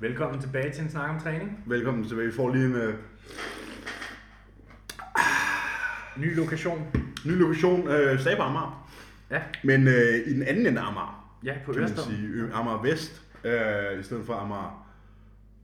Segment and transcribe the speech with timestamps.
[0.00, 1.62] Velkommen tilbage til en snak om træning.
[1.66, 2.26] Velkommen tilbage.
[2.26, 2.94] Vi får lige en uh,
[6.16, 6.86] Ny lokation.
[7.26, 8.90] ny lokation, uh, Saber Amager.
[9.30, 9.92] Ja, Men uh,
[10.26, 12.04] i den anden ende af Amager, ja på kan man Ørsted.
[12.04, 12.28] sige.
[12.28, 14.88] Ø- Amager Vest, uh, i stedet for Amager,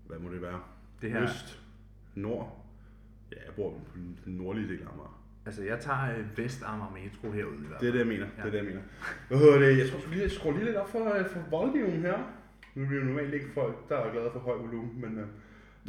[0.07, 0.61] hvad må det være?
[1.03, 1.61] Det her, Øst,
[2.14, 2.64] Nord.
[3.32, 3.79] Ja, jeg bor på
[4.25, 5.21] den nordlige del af Amager.
[5.46, 8.27] altså jeg tager øh, Vestamager Metro herude i hvert Det er det, jeg mener.
[8.39, 8.43] Ja.
[8.43, 8.80] Det er det, jeg mener.
[9.29, 9.79] Hvad hedder det?
[9.79, 12.18] Jeg tror, jeg lige skrue lige lidt op for, uh, for volumen her.
[12.77, 15.19] Nu er vi jo normalt ikke folk, der er glade for høj volumen, men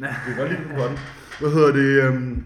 [0.00, 0.06] Ja.
[0.06, 0.98] vi kan godt det på den.
[1.40, 2.08] Hvad hedder det?
[2.16, 2.44] Um,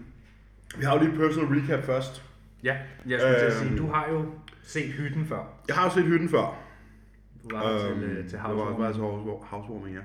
[0.77, 2.23] vi har jo lige et personal recap først.
[2.63, 3.77] Ja, jeg skulle til at sige, Øhm.
[3.77, 4.25] du har jo
[4.63, 5.43] set hytten før.
[5.67, 6.59] Jeg har jo set hytten før.
[7.43, 8.93] Du var der til, øh, til jeg var, var housewarming.
[8.95, 10.01] til house- housewarming, ja.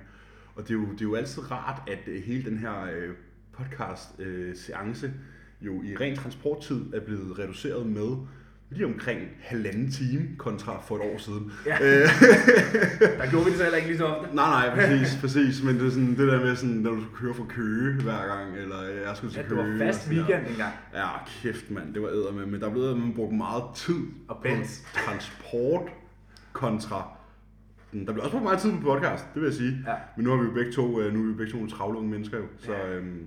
[0.54, 3.14] Og det er, jo, det er jo altid rart, at øh, hele den her øh,
[3.52, 5.10] podcast-seance
[5.60, 8.16] jo i ren transporttid er blevet reduceret med
[8.70, 11.52] lige omkring halvanden time kontra for et år siden.
[11.66, 11.74] Ja.
[11.74, 12.08] Øh,
[13.18, 14.34] Der gjorde vi det så heller ikke lige så ofte.
[14.36, 15.62] nej, nej, præcis, præcis.
[15.62, 18.26] Men det er sådan, det der med, sådan, når du skulle køre fra Køge hver
[18.36, 19.62] gang, eller jeg skulle til Ja, det Køge.
[19.66, 20.24] var og fast sådan der.
[20.24, 20.72] weekend engang.
[20.94, 21.06] Ja,
[21.42, 24.48] kæft mand, det var æder med, men der blev man brugt meget tid Og på
[25.04, 25.82] transport
[26.52, 27.08] kontra
[28.06, 29.84] der blev også brugt meget tid på podcast, det vil jeg sige.
[29.86, 29.94] Ja.
[30.16, 31.98] Men nu har vi jo begge to, øh, nu er vi begge to nogle travle
[31.98, 32.94] unge mennesker jo, så Ja.
[32.94, 33.26] øhm,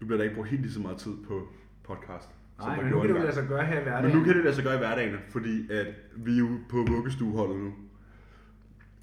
[0.00, 1.48] nu bliver der ikke brugt helt lige så meget tid på
[1.86, 2.28] podcast.
[2.58, 4.04] Nej, men nu kan det jo lade sig gøre her i hverdagen.
[4.08, 6.76] Men nu kan det lade sig gøre i hverdagen, fordi at vi er jo på
[6.88, 7.72] vuggestueholdet nu.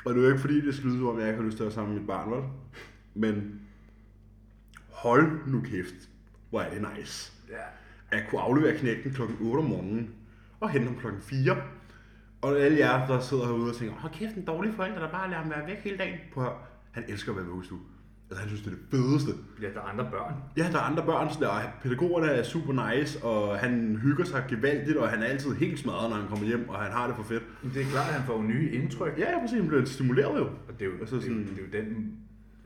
[0.05, 1.57] Og det er jo ikke fordi, det skal lyde som om, jeg ikke har lyst
[1.57, 2.43] til at være sammen med mit barn, vel?
[3.13, 3.61] Men
[4.89, 6.09] hold nu kæft,
[6.49, 8.17] hvor er det nice Ja.
[8.17, 10.09] at kunne aflevere knægten klokken 8 om morgenen
[10.59, 11.57] og hente ham klokken 4.
[12.41, 15.29] Og alle jer, der sidder herude og tænker, hold kæft, en dårlig forælder, der bare
[15.29, 16.19] lader ham være væk hele dagen.
[16.33, 16.47] På
[16.91, 17.79] han elsker at være vuggestue.
[18.31, 19.31] Altså, han synes, det er det fedeste.
[19.61, 20.33] ja, der er andre børn.
[20.57, 24.23] Ja, der er andre børn, sådan der, og pædagogerne er super nice, og han hygger
[24.23, 27.07] sig gevaldigt, og han er altid helt smadret, når han kommer hjem, og han har
[27.07, 27.43] det for fedt.
[27.63, 29.13] Men det er klart, at han får nye indtryk.
[29.17, 30.45] Ja, ja, præcis, han bliver stimuleret jo.
[30.45, 32.13] Og det er jo, Altså det er sådan- det er jo den,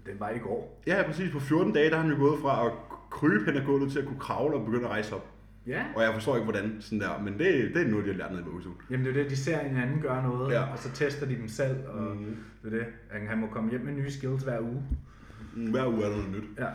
[0.05, 0.81] den vej, det går.
[0.87, 2.71] Ja, præcis, på 14 dage, der har han jo gået fra at
[3.09, 5.25] krybe hen ad gulvet til at kunne kravle og begynde at rejse op.
[5.67, 5.83] Ja.
[5.95, 8.31] Og jeg forstår ikke, hvordan sådan der, men det, det er noget, de har lært
[8.31, 8.75] ned i vuggestuen.
[8.89, 10.61] Jamen det er det, de ser en anden gøre noget, Ja.
[10.61, 12.35] og så tester de dem selv, og Mhm.
[12.63, 12.85] det er det.
[13.11, 14.83] Han- Han må komme hjem med nye skills hver uge.
[15.55, 16.43] Hver uge er der noget nyt.
[16.59, 16.67] Ja.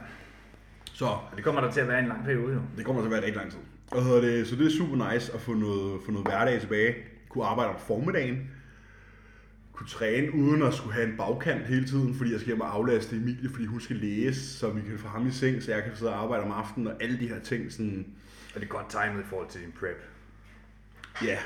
[0.93, 2.61] Så Og det kommer der til at være en lang periode jo.
[2.77, 3.59] Det kommer til at være rigtig lang tid.
[3.93, 4.47] Hvad hedder det?
[4.47, 6.95] Så det er super nice at få noget, få noget hverdag tilbage.
[7.29, 8.51] Kunne arbejde om formiddagen.
[9.73, 12.75] Kunne træne uden at skulle have en bagkant hele tiden, fordi jeg skal hjem og
[12.75, 15.83] aflaste Emilie, fordi hun skal læse, så vi kan få ham i seng, så jeg
[15.85, 17.73] kan sidde og arbejde om aftenen, og alle de her ting.
[17.73, 18.07] Sådan,
[18.55, 20.03] Og det er godt timet i forhold til din prep.
[21.25, 21.39] ja,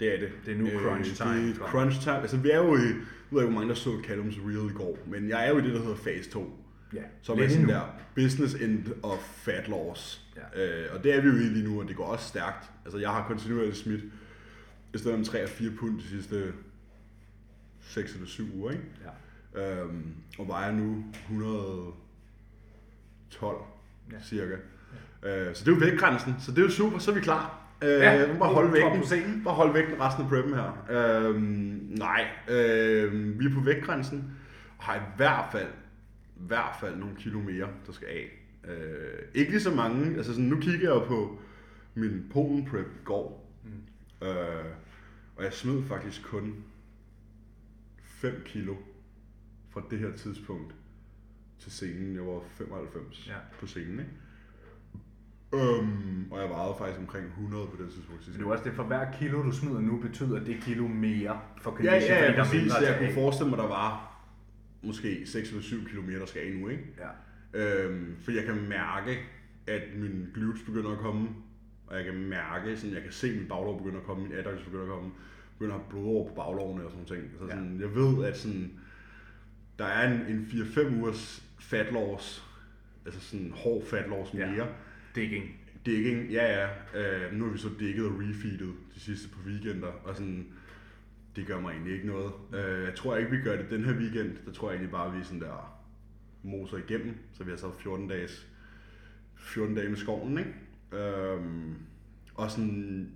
[0.00, 0.28] det er det.
[0.46, 1.48] Det er nu crunch time.
[1.48, 2.20] Det er crunch time.
[2.20, 2.94] Altså, vi er jo i, jeg
[3.30, 5.62] ved ikke, hvor mange der så Callums Reel i går, men jeg er jo i
[5.62, 6.59] det, der hedder phase 2.
[6.94, 7.80] Ja, Som er sådan der
[8.14, 10.26] business end of fat loss.
[10.56, 10.66] Ja.
[10.84, 12.70] Øh, og det er vi jo i lige nu, og det går også stærkt.
[12.84, 14.00] Altså jeg har kontinuerligt smidt
[14.94, 16.52] i stedet om 3 og 4 pund de sidste
[17.80, 18.84] 6 eller 7 uger, ikke?
[19.54, 19.80] Ja.
[19.82, 21.94] Øhm, og vejer nu 112
[24.12, 24.16] Ja.
[24.22, 24.54] cirka.
[25.22, 25.48] Ja.
[25.48, 27.56] Øh, så det er jo vægtgrænsen, så det er jo super, så er vi klar.
[27.82, 29.44] Øh, Ja, bare holde vægten.
[29.44, 30.86] Bare holde vægten resten af preppen her.
[30.90, 34.30] Øhm, nej, øh, vi er på vægtgrænsen,
[34.78, 35.68] og har i hvert fald,
[36.46, 38.30] hvert fald nogle kilo mere, der skal af.
[38.70, 41.38] Øh, ikke lige så mange, altså sådan, nu kigger jeg jo på
[41.94, 44.26] min Polen prep i går, Mm.
[44.26, 44.64] øh,
[45.36, 46.54] og jeg smed faktisk kun
[48.02, 48.74] 5 kilo
[49.70, 50.74] fra det her tidspunkt
[51.58, 52.14] til scenen.
[52.14, 53.34] Jeg var 95 Ja.
[53.60, 54.10] på scenen, ikke?
[55.54, 58.26] Øhm, og jeg vejede faktisk omkring 100 på det tidspunkt.
[58.28, 61.40] Men det er også det, for hver kilo du smider nu, betyder det kilo mere
[61.62, 62.60] for Ja, condition, ja, fordi ja, der er præcis.
[62.62, 64.09] mindre jeg kunne forestille mig, der var
[64.82, 66.84] måske 6 eller 7 km, skal af nu, ikke?
[66.98, 67.10] Ja.
[67.84, 69.18] Øhm, for jeg kan mærke,
[69.66, 71.28] at min glutes begynder at komme,
[71.86, 74.32] og jeg kan mærke, sådan, jeg kan se, at min baglov begynder at komme, min
[74.32, 75.10] adducts begynder at komme,
[75.58, 77.22] begynder at have blod over på baglovene og sådan ting.
[77.38, 77.50] Så Ja.
[77.50, 78.70] sådan, jeg ved, at sådan,
[79.78, 82.44] der er en, en 4-5 ugers fat loss,
[83.04, 84.50] altså sådan hård fat loss Ja.
[84.50, 84.68] mere.
[85.14, 85.56] Digging.
[85.86, 86.68] Digging, ja ja.
[87.26, 90.46] Øh, nu har vi så dækket og refeedet de sidste par weekender, og sådan,
[91.36, 92.32] det gør mig egentlig ikke noget.
[92.54, 94.36] Øh, jeg tror ikke, vi gør det den her weekend.
[94.46, 95.80] Der tror jeg egentlig bare, at vi sådan der
[96.42, 97.14] moser igennem.
[97.32, 98.46] Så vi har så 14 dages
[99.36, 101.04] 14 dage med skoven, ikke?
[101.04, 101.74] Øhm,
[102.34, 103.10] og sådan,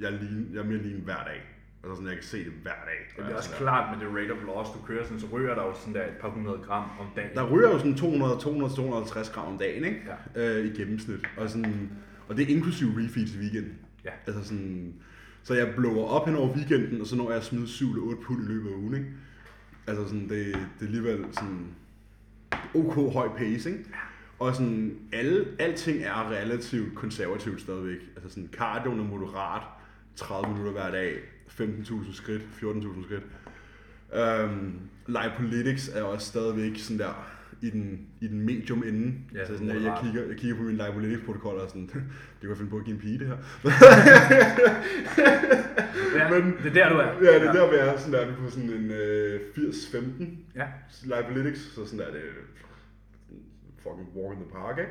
[0.00, 1.42] jeg lige, jeg er mere lige hver dag.
[1.84, 2.98] Altså sådan, jeg kan se det hver dag.
[3.16, 5.54] Det er Og også klart med det rate of loss, du kører sådan, så ryger
[5.54, 7.30] der jo sådan der et par hundrede gram om dagen.
[7.34, 10.02] Der ryger jo sådan 200, 200, 250 gram om dagen, ikke?
[10.36, 10.58] Ja.
[10.58, 11.20] Øh, I gennemsnit.
[11.36, 11.90] Og, sådan,
[12.28, 13.78] og det er inklusive refeeds i weekenden.
[14.04, 14.10] Ja.
[14.26, 14.94] Altså sådan,
[15.42, 18.22] så jeg blower op hen over weekenden, og så når jeg smider 7 eller 8
[18.22, 19.06] pund i løbet af ugen, ikke?
[19.86, 21.66] Altså sådan, det, det er alligevel sådan
[22.74, 23.84] ok høj pace, ikke?
[24.38, 28.00] Og sådan, alle, alting er relativt konservativt stadigvæk.
[28.16, 29.62] Altså sådan, cardioen er moderat,
[30.16, 31.14] 30 minutter hver dag,
[31.48, 33.24] 15.000 skridt, 14.000 skridt.
[34.44, 39.14] Um, Live Politics er også stadigvæk sådan der i den, i den medium ende.
[39.34, 42.40] Ja, så sådan, jeg, jeg, kigger, jeg kigger på min live protokol og sådan, det
[42.40, 43.36] kan jeg finde på at give en pige det her.
[46.18, 47.32] Ja, Men- det er der, du er.
[47.32, 47.96] Ja, det er der, vi er.
[47.96, 50.24] Sådan der er vi på sådan en øh, 80-15
[50.54, 50.66] Ja.
[51.04, 52.22] Live så sådan der er det
[53.82, 54.90] fucking walk in the park, ikke?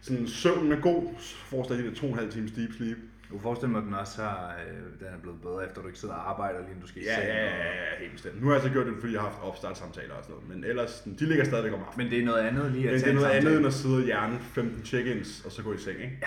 [0.00, 2.96] Sådan søvnen er god, forestil dig de der to og en halv times deep sleep.
[3.28, 5.86] Du kan forestille mig, at den også har, øh, den er blevet bedre, efter du
[5.86, 8.40] ikke sidder og arbejder, lige du skal i Ja, seng ja, ja, ja, helt bestemt.
[8.42, 10.64] Nu har jeg så gjort det, fordi jeg har haft opstartssamtaler og sådan noget, men
[10.64, 12.06] ellers, de ligger stadigvæk om aftenen.
[12.06, 13.58] Men det er noget andet lige at Men det er noget andet samtale.
[13.58, 16.18] end at sidde og hjerne 15 check-ins, og så gå i seng, ikke?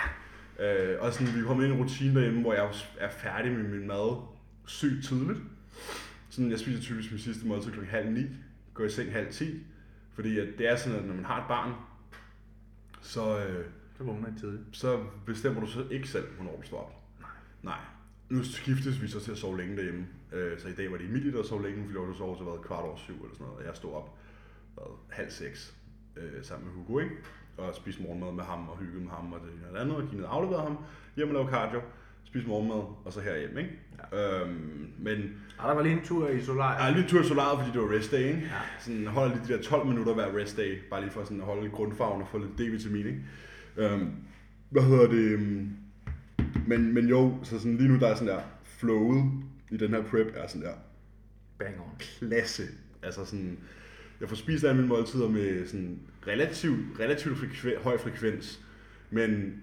[0.60, 0.94] Ja.
[0.94, 3.64] Øh, og sådan, vi kommer ind i en rutine derhjemme, hvor jeg er færdig med
[3.64, 4.22] min mad
[4.66, 5.40] sygt tidligt.
[6.30, 8.26] Sådan, jeg spiser typisk min sidste måltid klokken halv ni,
[8.74, 9.64] går i seng halv ti,
[10.16, 11.74] fordi at det er sådan, at når man har et barn,
[13.02, 13.66] så, øh,
[13.98, 14.64] Så vågner I tidligt.
[14.72, 16.94] så bestemmer du så ikke selv, hvornår du står op.
[17.20, 17.30] Nej.
[17.64, 17.80] Nej.
[18.30, 20.08] Nu skiftes vi så til at sove længe derhjemme.
[20.34, 22.62] Øh, så i dag var det Emilie, der sov længe, fordi jeg sove til været
[22.62, 23.60] kvart over syv eller sådan noget.
[23.60, 24.18] Og jeg stod op
[24.74, 25.76] hvad, halv seks
[26.18, 27.16] øh, sammen med Hugo, ikke?
[27.58, 29.96] Og spiste morgenmad med ham og hyggede med ham og det ene og det andet.
[29.96, 30.78] Og gik ned og afleverede ham.
[31.16, 31.82] Hjem og lavede cardio.
[32.24, 33.72] Spiste morgenmad, og så herhjem, ikke?
[34.12, 34.42] Ja.
[34.42, 35.18] Øhm, men
[35.60, 36.74] Ah, der var lige en tur i Solar.
[36.76, 38.40] jeg har lige tur i solaret, fordi det var rest day, ikke?
[38.40, 38.62] Ja.
[38.80, 41.46] Sådan holder lige de der 12 minutter hver rest day, bare lige for sådan at
[41.46, 43.20] holde grundfarven og få lidt D-vitamin, ikke?
[43.78, 44.12] Øhm,
[44.70, 45.32] hvad hedder det?
[45.32, 45.70] øhm,
[46.68, 49.32] Men, men jo, så sådan lige nu der er sådan der, flowet
[49.72, 50.74] i den her prep er sådan der,
[51.60, 51.92] Bang on.
[52.00, 52.64] klasse.
[53.04, 53.58] Altså sådan,
[54.22, 58.62] jeg får spist alle mine måltider med sådan relativt, relativt frekven, høj frekvens,
[59.12, 59.54] men,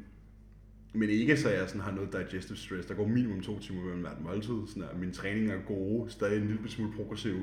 [0.93, 2.87] men ikke så jeg sådan har noget digestive stress.
[2.87, 4.55] Der går minimum to timer mellem hvert måltid.
[4.67, 7.35] Sådan at min træning er gode, stadig en lille smule progressiv,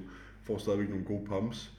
[0.44, 1.74] får stadigvæk nogle gode pumps,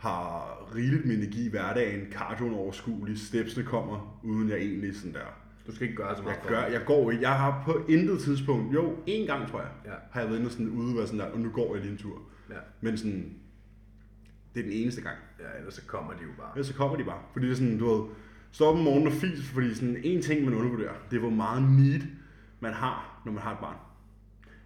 [0.00, 5.20] har rigeligt med energi i hverdagen, cardioen overskuelig, stepsene kommer, uden jeg egentlig sådan der.
[5.66, 7.22] Du skal ikke gøre så meget Jeg, gør, jeg går ikke.
[7.22, 9.90] Jeg har på intet tidspunkt, jo, en gang tror jeg, Ja.
[10.10, 12.22] har jeg været sådan ude og sådan der, og nu går jeg lige en tur.
[12.50, 12.54] Ja.
[12.80, 13.34] Men sådan,
[14.54, 15.16] det er den eneste gang.
[15.40, 16.50] ja, ellers så kommer de jo bare.
[16.54, 17.18] Ellers så kommer de bare.
[17.32, 18.08] Fordi det er sådan, du ved,
[18.52, 21.30] stå op om morgenen og fis, fordi sådan en ting, man undervurderer, det er, hvor
[21.30, 22.00] meget need
[22.60, 23.76] man har, når man har et barn.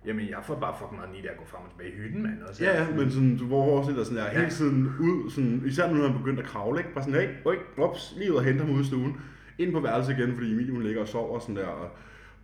[0.06, 2.42] Jamen, jeg får bare fucking meget af at gå frem og tilbage i hytten, mand.
[2.42, 2.64] Også.
[2.64, 4.38] Ja, ja, men sådan, du hvor der sådan der, Ja.
[4.38, 6.94] hele tiden ud, sådan, især nu når han begyndt at kravle, ikke?
[6.94, 9.16] Bare sådan, hey, øj, ups, lige ud og hente ham ud i stuen,
[9.58, 11.90] ind på værelset igen, fordi Emilie hun ligger og sover sådan der, og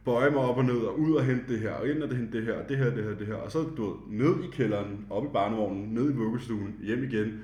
[0.04, 2.38] bøje mig op og ned, og ud og hente det her, og ind og hente
[2.38, 4.46] det her, og det her, det her, det her, og så, du ved, ned i
[4.52, 7.40] kælderen, op i barnevognen, ned i vuggestuen, hjem igen,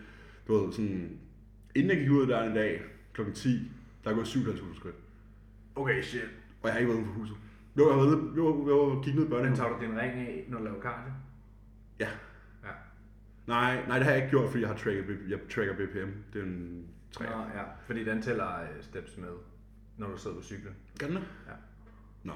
[0.49, 1.11] du ved, sådan,
[1.75, 3.49] inden jeg gik ud af døren i dag, klokken 10,
[4.05, 4.95] der er gået 7.500 skridt,
[5.77, 6.21] Okay, shit.
[6.63, 7.37] og jeg har ikke været uden for huset.
[7.79, 9.57] Jo, jeg har været nede, jo, jeg var kigget ned i børnehaven.
[9.57, 11.13] tager du din ring af, når du laver cardio?
[12.01, 12.09] Ja.
[12.65, 12.73] Ja.
[13.47, 16.11] Nej, nej, det har jeg ikke gjort, fordi jeg har tracket, jeg tracker BPM.
[16.33, 17.25] Det er en 3.
[17.25, 17.63] Nå, ja.
[17.87, 19.29] Fordi den tæller øh, steps med,
[19.99, 20.75] når du sidder på cyklen.
[20.99, 21.25] Gør den det?
[21.47, 21.53] Ja.
[22.23, 22.33] Nå.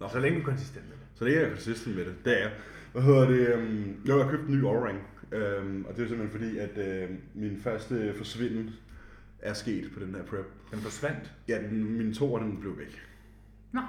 [0.00, 0.08] Nå.
[0.08, 1.06] Så længe du er konsistent med det.
[1.14, 2.14] Så det er jeg consistent med det.
[2.24, 2.52] Det er jeg.
[2.92, 3.54] Hvad hedder det?
[3.54, 4.98] Um, jeg har købt en ny Aura-ring.
[5.32, 8.70] Um, og det er simpelthen fordi, at uh, min første forsvinden
[9.38, 10.52] er sket på den her prep.
[10.70, 11.34] Den forsvandt.
[11.48, 13.02] Ja, den, min toer, den blev væk.
[13.72, 13.80] Nå.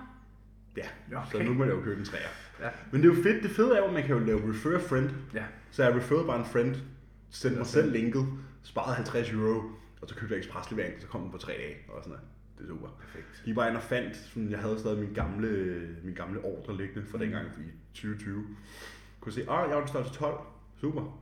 [0.78, 1.48] Ja, Ja, så okay.
[1.48, 2.28] nu må jeg jo købe en træer.
[2.60, 2.70] Ja.
[2.92, 3.44] Men det er jo fedt.
[3.44, 5.10] Det fede er jo, at man kan jo lave refer a friend.
[5.34, 5.44] Ja.
[5.72, 6.76] Så jeg referede bare en friend,
[7.30, 8.26] sendte mig selv linket,
[8.64, 9.62] sparede 50 euro,
[10.02, 12.26] og så købte jeg ekspreslevering, så kom den på tre dage, og sådan noget.
[12.58, 12.88] Det er super.
[13.00, 13.42] Perfekt.
[13.46, 15.50] Gik bare ind og fandt, sådan, jeg havde stadig min gamle,
[16.04, 17.22] min gamle ordre liggende fra Mm.
[17.24, 18.44] dengang i 2020.
[19.20, 20.40] Kunne se, ah, jeg var den størrelse 12.
[20.82, 21.20] Super.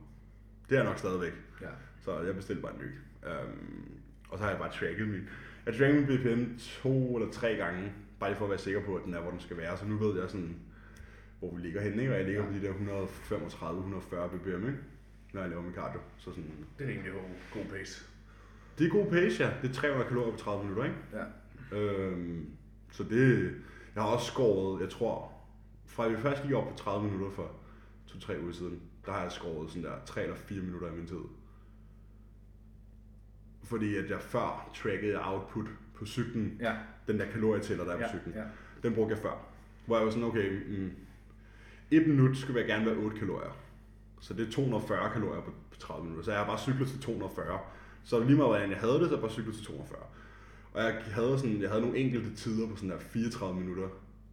[0.68, 1.32] Det er jeg nok stadigvæk.
[1.60, 1.66] Ja.
[2.04, 2.90] Så jeg bestilte bare en ny.
[3.26, 3.88] Um,
[4.28, 5.28] og så har jeg bare tracket min.
[5.66, 8.96] Jeg tracket min BPM to eller tre gange, bare lige for at være sikker på,
[8.96, 9.78] at den er, hvor den skal være.
[9.78, 10.56] Så nu ved jeg sådan,
[11.38, 12.12] hvor vi ligger henne, ikke?
[12.14, 14.78] Og jeg ligger på de der 135-140 BPM, ikke?
[15.32, 16.00] Når jeg laver min cardio.
[16.18, 17.20] Så sådan, Det er god,
[17.54, 18.04] god pace.
[18.78, 19.50] det er god pace, ja.
[19.62, 20.96] Det er 300 kalorier på 30 minutter, ikke?
[21.12, 21.24] Ja.
[21.78, 22.50] Øhm,
[22.92, 23.54] så det,
[23.94, 25.32] jeg har også skåret, jeg tror,
[25.86, 27.50] fra vi først gik op på 30 minutter for
[28.08, 31.06] 2-3 uger siden, der har jeg skåret sådan der 3 eller 4 minutter af min
[31.06, 31.20] tid.
[33.64, 35.66] Fordi at jeg før trackede output
[36.00, 36.74] på cyklen, Ja.
[37.06, 38.08] den der kalorietæller, der er på Ja.
[38.08, 38.42] cyklen, ja.
[38.82, 39.46] den brugte jeg før.
[39.86, 40.90] Hvor jeg var sådan, okay, mm,
[41.90, 43.56] et minut skal jeg gerne være 8 kalorier.
[44.20, 46.24] Så det er 240 kalorier på på 30 minutter.
[46.24, 47.58] Så jeg har bare cyklet til 240.
[48.04, 50.02] Så lige meget hvordan jeg havde det, så jeg bare cyklet til 240.
[50.72, 53.88] Og jeg havde, sådan, jeg havde nogle enkelte tider på sådan der 34 minutter.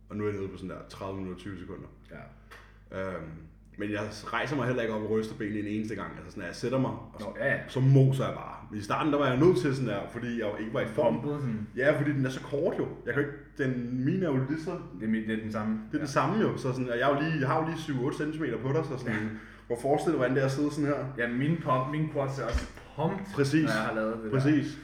[0.09, 1.87] Og nu er jeg nede på sådan der 30 minutter og 20 sekunder.
[2.11, 3.17] ja.
[3.17, 3.29] Øhm,
[3.77, 6.11] men jeg rejser mig heller ikke op og ryster benene en eneste gang.
[6.17, 7.57] Altså sådan, at jeg sætter mig, og så, Nå, ja, ja.
[7.67, 8.77] så moser jeg bare.
[8.77, 11.39] I starten der var jeg nødt til sådan der, fordi jeg ikke var i form.
[11.75, 12.87] Ja, fordi den er så kort jo.
[13.05, 15.79] Jeg kan ikke, den, mine er jo lige så Det er, det er den samme.
[15.91, 17.65] det er det samme jo, så sådan, og jeg, er jo lige, jeg har jo
[17.67, 20.71] lige 7-8 cm på dig, så sådan, hvor forestil dig, hvordan det er at sidde
[20.71, 21.05] sådan her.
[21.17, 22.65] Ja, min pump, min quads er også
[22.95, 23.63] pumped, Præcis.
[23.63, 24.77] når jeg har lavet det Præcis.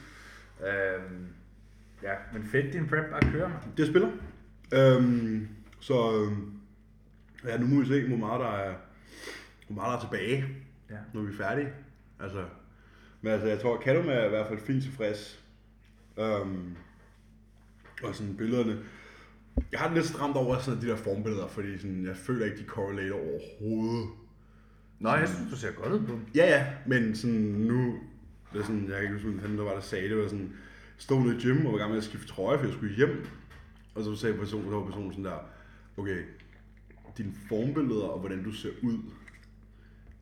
[0.60, 0.66] der.
[0.96, 1.26] Øhm,
[2.02, 3.58] ja, men fedt, din prep bare kører, man.
[3.76, 4.08] Det spiller.
[4.74, 5.48] Øhm,
[5.80, 6.50] så øhm,
[7.44, 8.74] ja, nu må vi se, hvor meget der er,
[9.66, 10.44] hvor meget der er tilbage,
[10.90, 10.96] Ja.
[11.14, 11.68] når vi er færdige.
[12.20, 12.44] Altså,
[13.22, 15.44] Men altså, jeg tror, Kadum er i hvert fald fint tilfreds.
[16.16, 16.76] Um,
[18.02, 18.78] og sådan billederne.
[19.72, 22.58] Jeg har det lidt stramt over sådan de der formbilleder, fordi sådan, jeg føler ikke,
[22.58, 24.08] de correlater overhovedet.
[24.98, 26.26] Nå, jeg synes, du ser godt ud på dem.
[26.34, 27.98] Ja, ja, men sådan nu,
[28.52, 30.52] det er sådan, jeg kan ikke huske, hvem der var, der sagde det, var sådan,
[30.98, 32.94] stod nede i gym og var i gang med at skifte trøje, for jeg skulle
[32.96, 33.26] hjem.
[33.94, 35.38] Og så sagde personen, så var personen sådan der,
[35.96, 36.18] okay,
[37.18, 38.98] dine formbilleder og hvordan du ser ud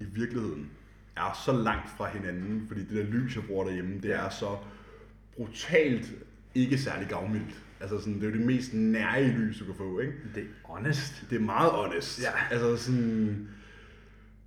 [0.01, 0.71] i virkeligheden
[1.17, 4.57] er så langt fra hinanden, fordi det der lys, jeg bruger derhjemme, det er så
[5.37, 6.13] brutalt
[6.55, 7.63] ikke særlig gavmildt.
[7.81, 10.13] Altså sådan, det er jo det mest nære lys, du kan få, ikke?
[10.35, 11.27] Det er honest.
[11.31, 12.23] Det er meget honest.
[12.23, 12.55] Ja.
[12.55, 13.49] Altså sådan...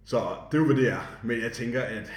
[0.05, 1.19] Så det er jo, hvad det er.
[1.23, 2.11] Men jeg tænker, at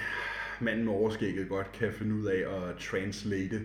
[0.61, 3.61] manden med overskægget godt kan finde ud af at translate.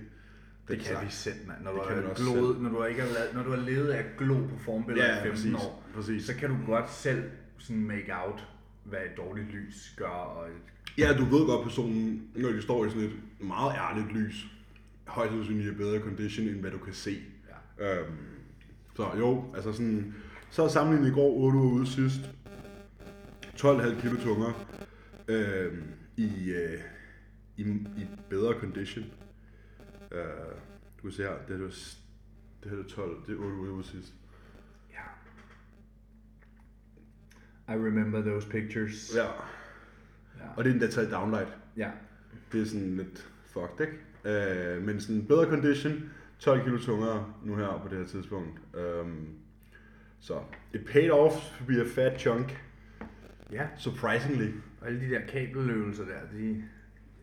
[0.67, 1.63] Det kan vi selv, mand.
[1.63, 3.87] Når, Det du kan også gloet, når, du ikke har lavet, når du har levet
[3.89, 5.53] af glo på formbilleder Ja, i 15 præcis.
[5.67, 6.25] år, præcis.
[6.25, 7.23] så kan du godt selv
[7.57, 8.47] sådan make out,
[8.83, 10.07] hvad et dårligt lys gør.
[10.07, 10.47] Og
[10.97, 14.45] Ja, du ved godt personen, når de står i sådan et meget ærligt lys,
[15.07, 17.17] højst sandsynligt er bedre condition, end hvad du kan se.
[17.79, 17.99] ja.
[17.99, 18.15] Øhm,
[18.95, 20.15] så jo, altså sådan,
[20.49, 22.21] så sammenlignet i går, 8 uger ude sidst,
[23.57, 24.53] 12,5 kilo tungere,
[25.27, 25.83] øhm,
[26.17, 26.79] i, øh,
[27.57, 27.61] i,
[27.97, 29.05] i bedre condition.
[30.13, 30.23] Øh,
[30.97, 31.97] du kan se her, det er, det
[32.63, 34.13] det her er 12, det er 8 uger sidst.
[34.91, 35.03] ja.
[37.73, 39.11] I remember those pictures.
[39.15, 39.23] Ja,
[40.39, 40.49] Ja.
[40.57, 41.57] og det er taget i downlight.
[41.77, 41.91] ja.
[42.51, 44.75] Det er sådan lidt fucked, ikke?
[44.75, 48.59] Øh, men sådan bedre condition, 12 kilo tungere nu her på det her tidspunkt.
[48.77, 49.27] Øhm,
[50.19, 50.41] så
[50.73, 52.63] it paid off to be a fat chunk,
[53.51, 53.67] ja.
[53.77, 54.51] surprisingly.
[54.81, 56.63] Og alle de der kabeløvelser der, de,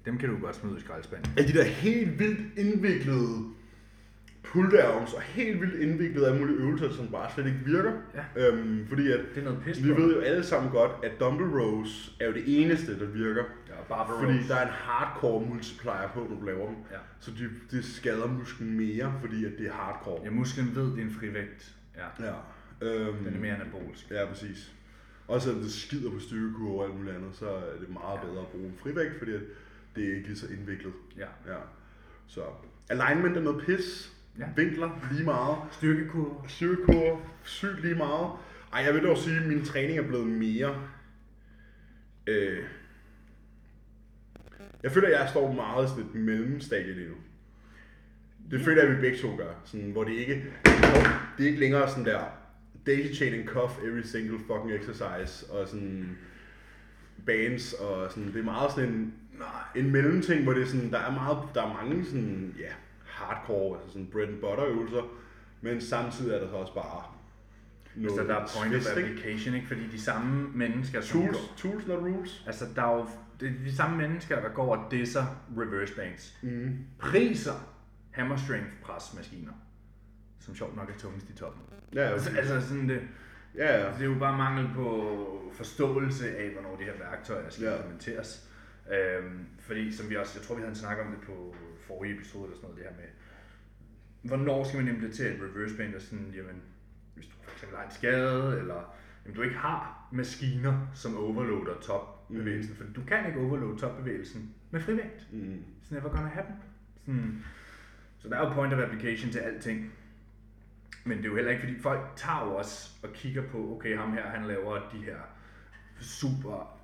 [0.05, 1.33] dem kan du godt smide i skraldespanden.
[1.37, 3.45] Alle de der helt vildt indviklede
[4.43, 7.93] pulldowns og helt vildt indviklede alle mulige øvelser, som bare slet ikke virker.
[8.37, 8.49] Ja.
[8.49, 11.51] Øhm, fordi at Det er noget pis vi ved jo alle sammen godt, at dumbbell
[11.51, 13.45] rows er jo det eneste, der virker.
[13.69, 14.49] Ja, barbell Fordi rows.
[14.49, 16.77] der er en hardcore multiplier på, når du laver dem.
[16.91, 16.97] Ja.
[17.21, 20.21] Så de, det skader musklen mere, fordi at det er hardcore.
[20.25, 21.75] Ja, musklen ved, det er en frivægt.
[21.97, 22.27] Ja.
[22.27, 22.33] Ja.
[22.83, 24.11] Øhm, Den er mere anabolsk.
[24.11, 24.73] Ja, præcis.
[25.29, 28.27] Også selvom det skider på styrkekurve og alt muligt andet, så er det meget Ja.
[28.27, 29.41] bedre at bruge en frivægt, fordi at
[29.97, 30.93] det er ikke lige så indviklet.
[31.17, 31.53] Ja.
[31.53, 31.59] Ja.
[32.27, 32.43] Så
[32.91, 34.13] alignment er noget pis.
[34.39, 34.45] Ja.
[34.57, 35.57] Vinkler lige meget.
[35.73, 36.49] Styrkekurve.
[36.49, 38.31] Styrkekurve sygt lige meget.
[38.73, 40.89] Ej, jeg vil dog sige, at min træning er blevet mere...
[42.27, 42.65] Øh,
[44.83, 47.15] jeg føler, at jeg står meget i sådan et mellemstadie lige nu.
[48.51, 49.53] Det føler jeg, at vi begge to gør.
[49.65, 50.45] Sådan, hvor det ikke,
[51.39, 52.25] det er ikke længere sådan der
[52.87, 56.19] daisy chain and cuff every single fucking exercise, og sådan
[57.27, 59.15] bands, og sådan, det er meget sådan en,
[59.75, 62.73] en mellemting, hvor det er sådan, der er meget, der er mange sådan, ja,
[63.05, 65.03] hardcore, altså sådan bread and butter øvelser,
[65.61, 67.03] men samtidig er der så også bare
[67.97, 69.69] noget Så der er point of application, ikke?
[69.69, 72.43] Fordi de samme mennesker, som Tools, går, tools not rules.
[72.47, 73.07] altså der er jo
[73.41, 75.25] det er de samme mennesker, der går og disser
[75.59, 76.35] reverse banks.
[76.43, 76.79] Mm.
[76.99, 77.53] Priser
[78.11, 79.53] hammer strength pres maskiner,
[80.41, 81.63] som sjovt nok er tungest i toppen.
[81.95, 83.01] Ja, Altså, altså sådan det,
[83.57, 83.93] ja, ja.
[83.93, 85.17] det er jo bare mangel på
[85.53, 87.77] forståelse af, hvornår de her værktøjer skal ja.
[87.77, 88.50] implementeres.
[88.93, 91.55] Øhm, fordi som vi også, jeg tror vi havde en snak om det på
[91.87, 93.09] forrige episode eller sådan noget, det her med,
[94.23, 96.63] hvornår skal man implementere et reverse band, og sådan, jamen,
[97.15, 101.81] hvis du for eksempel har en skade, eller jamen, du ikke har maskiner, som overloader
[101.81, 105.29] topbevægelsen, for du kan ikke overloade topbevægelsen med frivægt.
[105.33, 105.65] Mm.
[105.83, 106.55] It's never gonna happen.
[107.07, 107.45] Sådan,
[108.19, 109.93] så der er jo point of application til alting.
[111.05, 113.99] Men det er jo heller ikke, fordi folk tager jo også og kigger på, okay,
[113.99, 115.17] ham her, han laver de her
[116.01, 116.80] super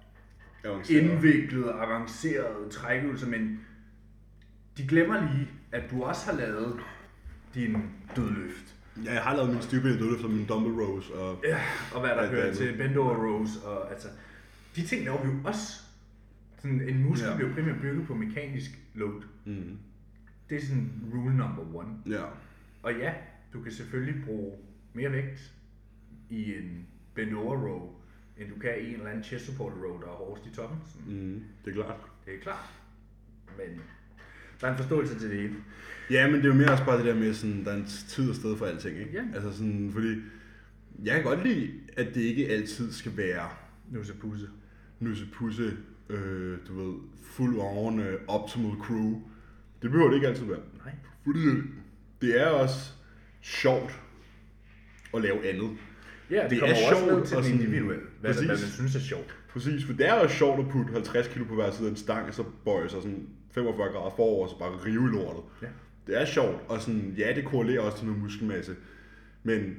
[0.66, 1.02] Avanceret.
[1.02, 3.60] indviklede, avancerede trækøvelser, men
[4.76, 6.80] de glemmer lige, at du også har lavet
[7.54, 7.76] din
[8.16, 8.74] dødløft.
[9.04, 11.60] Ja, jeg har lavet min styrbenet dødløft og min dumbbell rows, og Ja,
[11.94, 14.08] og hvad der hører til bend over rows, og altså,
[14.76, 15.82] de ting laver vi jo også.
[16.58, 17.36] Sådan, en muskel ja.
[17.36, 19.22] bliver primært bygget på mekanisk load.
[19.44, 19.78] mm.
[20.50, 21.88] Det er sådan rule number one.
[22.06, 22.22] ja.
[22.82, 23.12] Og ja,
[23.52, 24.52] du kan selvfølgelig bruge
[24.92, 25.52] mere vægt
[26.30, 27.90] i en bend over row,
[28.38, 30.78] end du kan i en eller anden chest support row, der er hårdest i toppen.
[30.92, 31.42] Sådan, Mm.
[31.64, 32.00] det er klart.
[32.26, 32.68] Det er klart.
[33.56, 33.80] Men
[34.60, 35.54] der er en forståelse til det hele.
[36.10, 37.86] Ja, men det er jo mere også bare det der med, sådan, der er en
[37.86, 39.12] tid og sted for alting, ikke?
[39.12, 39.24] Ja.
[39.34, 40.14] Altså sådan, fordi
[41.04, 43.48] jeg kan godt lide, at det ikke altid skal være
[43.90, 44.48] Nu så pusse.
[45.00, 45.76] nusse-pusse,
[46.08, 49.22] øh, du ved, full on øh, optimal crew.
[49.82, 50.60] Det behøver det ikke altid være.
[50.84, 50.94] Nej.
[51.24, 51.40] Fordi
[52.20, 52.92] det er også
[53.42, 54.00] sjovt
[55.14, 55.70] at lave andet.
[56.30, 58.02] Ja, det, Det er også sjovt til og sådan- individuelle.
[58.20, 58.72] Hvad, hvad man Præcis.
[58.74, 59.36] synes er sjovt.
[59.52, 61.96] Præcis, for det er også sjovt at putte 50 kilo på hver side af en
[61.96, 65.42] stang, og så bøje sig sådan 45 grader forover, og så bare rive lortet.
[65.62, 65.66] Ja.
[66.06, 68.74] Det er sjovt, og sådan, ja, det korrelerer også til noget muskelmasse,
[69.42, 69.76] men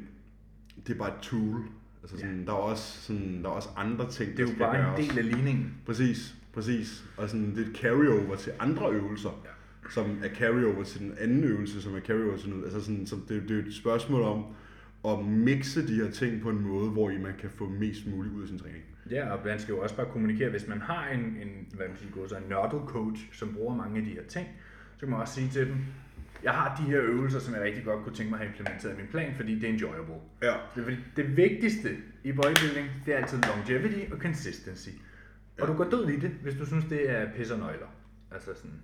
[0.87, 1.59] det er bare et tool.
[2.03, 4.79] Altså sådan, der, er også, sådan, der er også andre ting, Det er jo bare
[4.79, 5.07] en gøres.
[5.09, 5.73] del af ligningen.
[5.85, 7.03] Præcis, Præcis.
[7.17, 9.49] Og sådan, det er et carryover til andre øvelser, Ja.
[9.49, 9.91] ja.
[9.93, 12.63] som er carryover til den anden øvelse, som er carryover til noget.
[12.63, 14.43] Altså sådan, som det, det er jo et spørgsmål om
[15.07, 18.33] at mixe de her ting på en måde, hvor I man kan få mest muligt
[18.35, 18.83] ud af sin træning.
[19.11, 21.97] Ja, og man skal jo også bare kommunikere, hvis man har en, en hvad man
[21.97, 24.47] siger, så en nørdet coach, som bruger mange af de her ting,
[24.93, 25.75] så kan man også sige til dem,
[26.43, 28.93] jeg har de her øvelser, som jeg rigtig godt kunne tænke mig at have implementeret
[28.93, 30.15] i min plan, fordi det er enjoyable.
[30.43, 30.53] Ja.
[30.75, 31.89] Det, det vigtigste
[32.23, 34.89] i bodybuilding, det er altid longevity og consistency.
[34.89, 34.95] Og
[35.59, 35.65] Ja.
[35.65, 37.87] du går død i det, hvis du synes, det er pis og nøgler.
[38.31, 38.81] Altså sådan.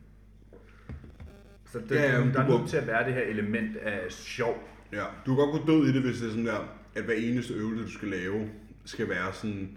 [1.65, 4.69] Så det, Ja, ja, der er nødt til at være det her element af sjov.
[4.93, 6.59] Ja, du kan godt gå død i det, hvis det er sådan der,
[6.95, 8.49] at hver eneste øvelse, du skal lave,
[8.85, 9.69] skal være sådan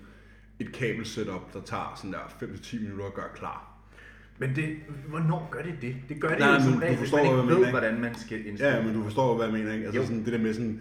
[0.60, 3.72] et kabelsetup, der tager sådan der 5-10 minutter at gøre klar.
[4.38, 4.76] Men det,
[5.08, 5.96] hvornår gør det det?
[6.08, 8.00] Det gør det Nej, jo som du regel, hvis man hvad ikke ved, mener, hvordan
[8.00, 8.74] man skal indstille.
[8.76, 9.84] Ja, men du forstår, hvad jeg mener, ikke?
[9.84, 10.06] Altså Jo.
[10.06, 10.80] sådan det der med sådan,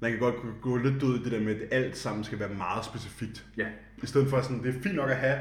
[0.00, 2.38] man kan godt gå- gå lidt død i det der med, at alt sammen skal
[2.38, 3.46] være meget specifikt.
[3.56, 3.66] Ja,
[4.02, 5.38] I stedet for sådan, det er fint nok at have,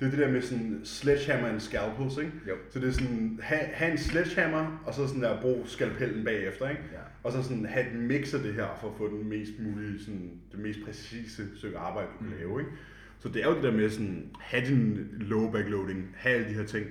[0.00, 2.32] det er det der med sådan sledgehammer and scalpels, ikke?
[2.48, 2.54] Jo.
[2.70, 6.68] Så det er sådan, have, have en sledgehammer, og så sådan der, brug skalpellen bagefter,
[6.68, 6.82] ikke?
[6.92, 6.98] Ja.
[7.22, 10.00] Og så sådan have et mix af det her, for at få den mest mulige,
[10.04, 12.38] sådan, det mest præcise stykke arbejde, du kan Mm.
[12.38, 12.72] lave, ikke?
[13.18, 16.54] Så det er jo det der med sådan, have din low backloading, have alle de
[16.54, 16.86] her ting,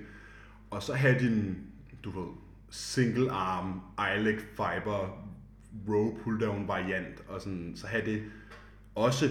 [0.70, 1.58] og så have din,
[2.04, 2.28] du ved,
[2.70, 3.82] single arm,
[4.24, 5.28] leg fiber,
[5.90, 8.24] row pull down variant, og sådan, så have det
[8.96, 9.26] også,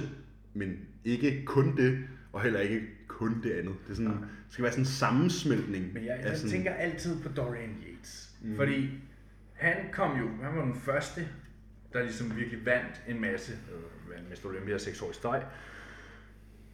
[0.55, 1.99] men ikke kun det,
[2.33, 2.81] og heller ikke
[3.19, 3.75] kun det andet.
[3.85, 5.93] Det, er sådan, det skal være sådan en sammensmeltning.
[5.93, 8.31] men jeg, jeg sådan, tænker altid på Dorian Yates.
[8.43, 8.57] Mm.
[8.57, 8.91] Fordi
[9.53, 11.29] han kom jo, han var den første,
[11.93, 14.49] der ligesom virkelig vandt en masse, øh, vandt Mr.
[14.49, 15.43] Olympia 6 år i streg.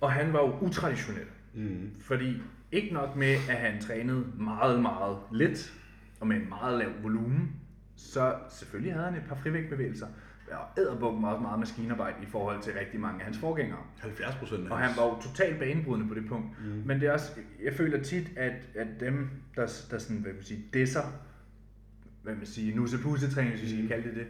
[0.00, 1.26] Og han var jo utraditionel.
[1.54, 1.90] Mm.
[2.00, 5.74] Fordi ikke nok med, at han trænede meget, meget lidt,
[6.20, 7.52] og med en meget lav volumen,
[7.96, 10.06] så selvfølgelig havde han et par frivægtbevægelser,
[10.50, 13.78] og æderbuk meget, meget maskinarbejde i forhold til rigtig mange af hans forgængere.
[14.00, 16.46] 70 procent Og han var jo totalt banebrydende på det punkt.
[16.64, 16.82] Mm.
[16.86, 17.32] Men det er også,
[17.64, 21.02] jeg føler tit, at, at dem, der, der sådan, hvad man sige, disser,
[22.22, 23.88] hvad man sige, nusse træning, hvis vi skal Mm.
[23.88, 24.26] kalde det det,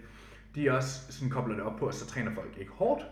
[0.55, 3.03] de også sådan kobler det op på, at så træner folk ikke hårdt.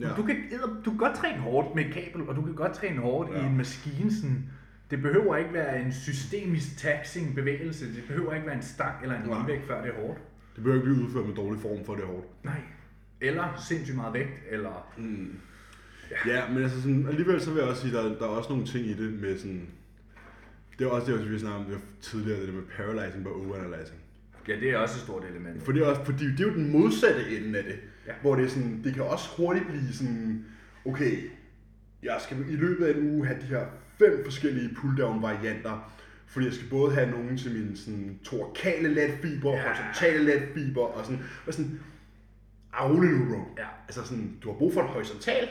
[0.00, 0.08] Ja.
[0.08, 0.14] Ja.
[0.14, 0.36] Du, kan,
[0.84, 3.34] du kan godt træne hårdt med et kabel, og du kan godt træne hårdt ja.
[3.36, 3.46] i Ja.
[3.48, 4.12] en maskine.
[4.12, 4.50] Sådan.
[4.90, 7.94] Det behøver ikke være en systemisk taxing bevægelse.
[7.94, 10.18] Det behøver ikke være en stang eller en håndvægt, før det er hårdt.
[10.54, 12.44] Det behøver ikke blive udført med dårlig form, for det er hårdt.
[12.44, 12.60] Nej.
[13.20, 14.92] Eller sindssygt meget vægt, eller...
[14.98, 15.38] Mm.
[16.26, 18.66] Ja, men altså sådan, alligevel så vil jeg også sige, der, der er også nogle
[18.66, 19.68] ting i det med sådan...
[20.78, 23.98] Det er også det, vi snakkede om det tidligere, det der med paralyzing og overanalyzing.
[24.48, 25.62] Ja, det er også et stort element.
[25.62, 27.78] For det er, også, fordi det er jo den modsatte ende af det.
[28.06, 28.12] Ja.
[28.20, 30.44] Hvor det er sådan, det kan også hurtigt blive sådan,
[30.84, 31.30] okay,
[32.02, 33.66] jeg skal i løbet af en uge have de her
[33.98, 35.92] fem forskellige pull-down varianter,
[36.32, 39.56] fordi jeg skal både have nogen til mine sådan, torkale latfiber, Ja.
[39.56, 39.62] ja.
[39.62, 41.80] horisontale latfiber, og sådan, og sådan,
[42.72, 43.40] afle nu, bro.
[43.58, 43.66] Ja.
[43.88, 45.48] Altså sådan, du har brug for en horisontal,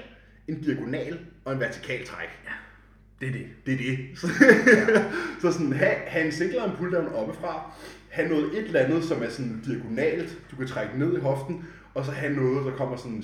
[0.47, 2.27] en diagonal og en vertikal træk.
[3.21, 3.47] Det er det.
[3.65, 3.97] Det er det.
[5.41, 7.71] så sådan, have, have en single arm pull down oppefra,
[8.09, 11.65] have noget et eller andet, som er sådan diagonalt, du kan trække ned i hoften,
[11.93, 13.23] og så have noget, der kommer sådan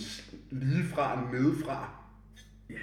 [0.51, 1.89] lige fra, nedefra.
[2.69, 2.75] Ja.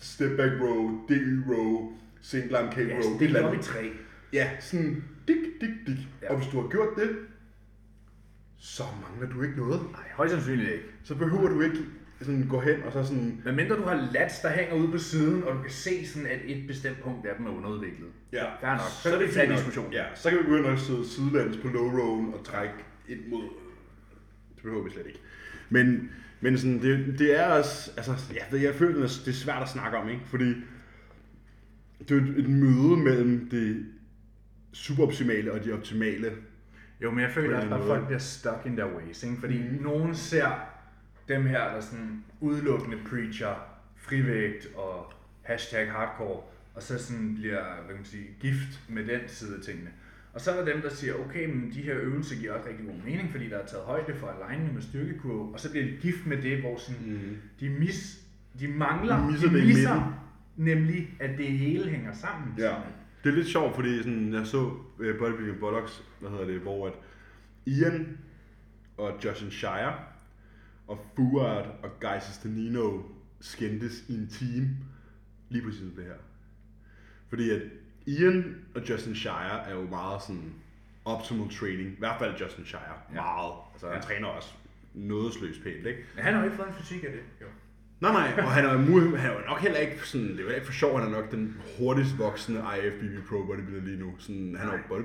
[0.00, 3.54] Step back row, DY row, single arm K Ja, row, så et det er op
[3.54, 3.90] i tre.
[4.32, 6.08] Ja, sådan dik, dik, dik.
[6.22, 6.30] Ja.
[6.30, 7.16] Og hvis du har gjort det,
[8.58, 9.80] så mangler du ikke noget.
[9.92, 10.84] Nej, højst sandsynligt ikke.
[11.02, 11.78] Så behøver du ikke
[12.20, 14.98] sådan gå hen og så sådan, Men mindre du har lats, der hænger ude på
[14.98, 18.08] siden, og du kan se sådan, at et bestemt punkt af dem er underudviklet.
[18.32, 18.80] Ja, Fair nok.
[18.80, 19.92] Så, så kan vi tage diskussionen.
[19.92, 22.74] Ja, så kan vi begynde at sidde sidelands på low rowen og trække
[23.08, 23.42] ind mod...
[24.54, 25.20] Det behøver vi slet ikke.
[25.70, 27.90] Men, men sådan, det, det er også...
[27.96, 30.22] Altså, jeg, jeg føler, det er svært at snakke om, ikke?
[30.26, 30.54] Fordi
[32.08, 33.86] det er et møde mellem det
[34.72, 36.32] suboptimale og de optimale.
[37.02, 39.22] Jo, men jeg føler også at folk bliver stuck in their ways.
[39.22, 39.36] Ikke?
[39.40, 39.82] Fordi mm.
[39.82, 40.48] nogen ser
[41.28, 43.54] dem her, der sådan udelukkende preacher
[43.96, 46.40] frivægt og hashtag hardcore,
[46.74, 49.90] og så sådan bliver hvad kan man sige, gift med den side af tingene.
[50.32, 52.86] Og så er der dem, der siger, okay, men de her øvelser giver også rigtig
[52.86, 55.92] god mening, fordi der er taget højde for alignment med styrkekurve, og så bliver de
[56.00, 57.36] gift med det, hvor sådan, Mm.
[57.60, 58.20] de, mis,
[58.60, 62.54] de mangler, De misser de misser nemlig, at det hele hænger sammen.
[62.58, 62.74] Ja.
[63.24, 64.58] Det er lidt sjovt, fordi sådan, jeg så
[64.98, 66.92] uh, Bodybuilding Bullocks, hvad hedder det, hvor at
[67.66, 68.18] Ian
[68.96, 69.94] og Justin Shire
[70.86, 73.02] og Fuad og Guy Stanino
[73.40, 74.68] skændtes i en team
[75.48, 76.14] lige præcis om det her.
[77.28, 77.62] Fordi at
[78.06, 80.52] Ian og Justin Shire er jo meget sådan
[81.04, 83.14] optimal training, i hvert fald Justin Shire, Ja.
[83.14, 83.52] meget.
[83.72, 84.02] Altså han Ja.
[84.02, 84.48] træner også
[84.94, 86.00] nådesløst pænt, ikke?
[86.14, 87.20] Men han har jo ikke fået en fysik af det.
[87.40, 87.46] Jo.
[88.00, 90.66] Nej, nej, og han er, mu- han er nok heller ikke sådan, det er ikke
[90.66, 94.12] for sjov, han er nok den hurtigst voksende IFBB Pro bodybuilder lige nu.
[94.18, 94.96] Sådan, han har jo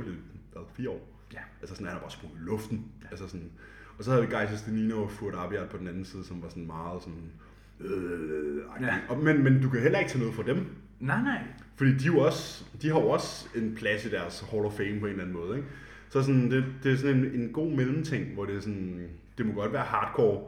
[0.54, 1.10] hvad, fire år.
[1.34, 1.40] Ja.
[1.62, 2.86] Altså sådan, han har bare sprunget i luften.
[3.04, 3.08] Ja.
[3.12, 3.50] Altså sådan,
[3.98, 6.50] og så havde vi Geis Stenino og Furt Abiat på den anden side, som var
[6.50, 7.32] sådan meget sådan...
[7.80, 8.96] Øh, Ja.
[9.10, 10.66] og, men, men du kan heller ikke tage noget fra dem.
[11.00, 11.40] Nej, nej.
[11.76, 14.74] Fordi de, er jo også, de har jo også en plads i deres Hall of
[14.74, 15.58] Fame på en eller anden måde.
[15.58, 15.70] Ikke?
[16.10, 19.46] Så sådan, det, det er sådan en, en god mellemting, hvor det er sådan, det
[19.46, 20.44] må godt være hardcore,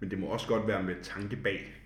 [0.00, 1.76] men det må også godt være med tanke bag.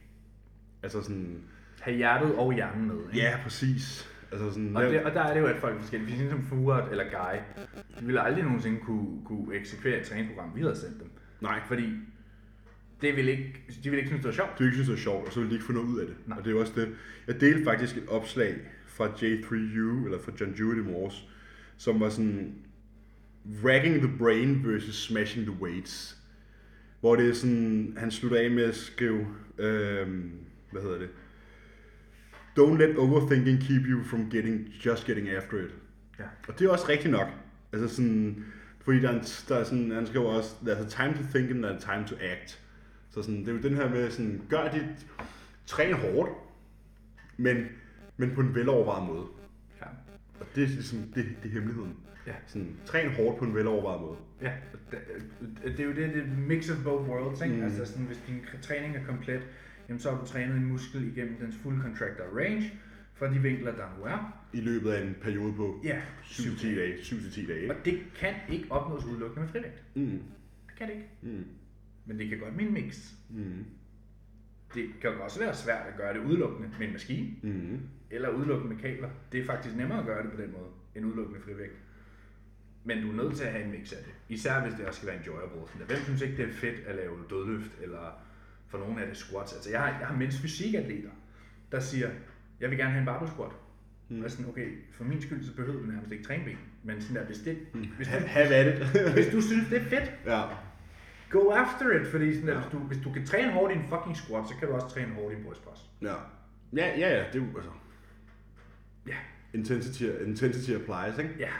[0.85, 1.38] Altså sådan,
[1.81, 2.97] Have hjertet og hjernen med.
[3.12, 3.27] Ikke?
[3.27, 4.11] ja, præcis.
[4.33, 6.16] Altså sådan, Og, det, og der er det jo, at folk er forskellige.
[6.16, 7.38] Hvis som Furet eller Guy,
[8.01, 11.11] de ville aldrig nogensinde kunne, kunne eksekvere et træningsprogram, vi havde sendt dem.
[11.40, 11.88] nej, Fordi
[13.01, 14.59] det ville ikke, de ville ikke synes, det var sjovt.
[14.59, 16.07] du ikke synes, det er sjovt, og så vil de ikke få noget ud af
[16.07, 16.16] det.
[16.27, 16.38] Nej.
[16.38, 16.88] Og det er jo også det.
[17.27, 18.55] Jeg delte faktisk et opslag
[18.87, 21.29] fra J3U, eller fra John Jewett i morges,
[21.77, 22.55] som var sådan,
[23.64, 26.18] Racking the Brain versus Smashing the Weights.
[27.01, 29.27] Hvor det er sådan, han slutter af med at skrive,
[29.59, 30.31] øhm,
[30.75, 31.09] hvad hedder det?
[32.59, 35.75] Don't let overthinking keep you from getting, just getting after it.
[36.19, 36.25] Ja.
[36.49, 37.29] Og det er også rigtigt nok.
[37.73, 38.45] Altså sådan,
[38.81, 41.51] fordi der er, en, der er sådan, han skriver også, there's a time to think
[41.51, 42.61] and there's a time to act.
[43.11, 45.07] Så sådan, det er jo den her med sådan, gør dit,
[45.67, 46.31] træn hårdt,
[47.37, 47.57] men,
[48.17, 49.27] men på en velovervejet måde.
[49.81, 49.87] Ja.
[50.41, 51.97] Og det er ligesom, det, det er hemmeligheden.
[52.27, 52.33] Ja.
[52.47, 54.17] Sådan, træn hårdt på en velovervejet måde.
[54.43, 54.53] Ja,
[54.91, 54.99] det,
[55.65, 57.55] det er jo det, det mix of both worlds, ikke?
[57.55, 57.61] Mm.
[57.61, 57.67] Mm.
[57.67, 59.43] Altså sådan, hvis din træning er komplet,
[59.88, 62.73] jamen så har du trænet en muskel igennem dens full contractor range,
[63.14, 64.47] fra de vinkler, der nu er.
[64.53, 66.94] I løbet af en periode på Ja, 7-10 dage.
[66.97, 67.70] 7-10 dage.
[67.70, 69.83] Og det kan ikke opnås udelukkende med frivægt.
[69.94, 70.23] Mm.
[70.66, 71.09] Det kan det ikke.
[71.23, 71.44] Mm.
[72.07, 73.12] Men det kan godt med en mix.
[73.31, 73.64] Mm.
[74.75, 77.81] Det kan også være svært at gøre det udelukkende med en maskine, Mm.
[78.11, 79.09] eller udelukkende med kabler.
[79.33, 81.77] Det er faktisk nemmere at gøre det på den måde, end udelukkende med frivægt.
[82.85, 84.14] Men du er nødt til at have en mix af det.
[84.29, 85.85] Især hvis det også skal være enjoyable.
[85.87, 88.20] Hvem synes ikke, det er fedt at lave dødløft, eller
[88.68, 89.53] for nogle af det squats?
[89.53, 91.11] Altså, jeg har, jeg har mindst fysikatleter,
[91.72, 92.11] der siger,
[92.61, 93.50] jeg vil gerne have en barbell squat.
[94.09, 94.22] Mm.
[94.24, 96.59] Og sådan, okay, for min skyld, så behøver du nærmest ikke træne ben.
[96.83, 97.59] Men sådan der, hvis, det,
[97.96, 98.87] hvis, du, Have at it.
[99.16, 100.42] hvis du synes, det er fedt, ja.
[101.31, 102.07] go after it.
[102.07, 102.61] Fordi sådan der, Ja.
[102.61, 104.88] hvis, du, hvis du kan træne hårdt i en fucking squat, så kan du også
[104.88, 105.79] træne hårdt i en brystpres.
[106.03, 106.14] Ja.
[106.77, 107.70] Ja, ja, ja, det er jo altså...
[109.07, 109.16] Ja.
[109.55, 111.35] Intensity, intensity applies, ikke?
[111.38, 111.50] Ja,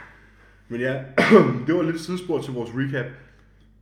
[0.67, 1.03] Men ja,
[1.67, 3.05] det var lidt sidespor til vores recap.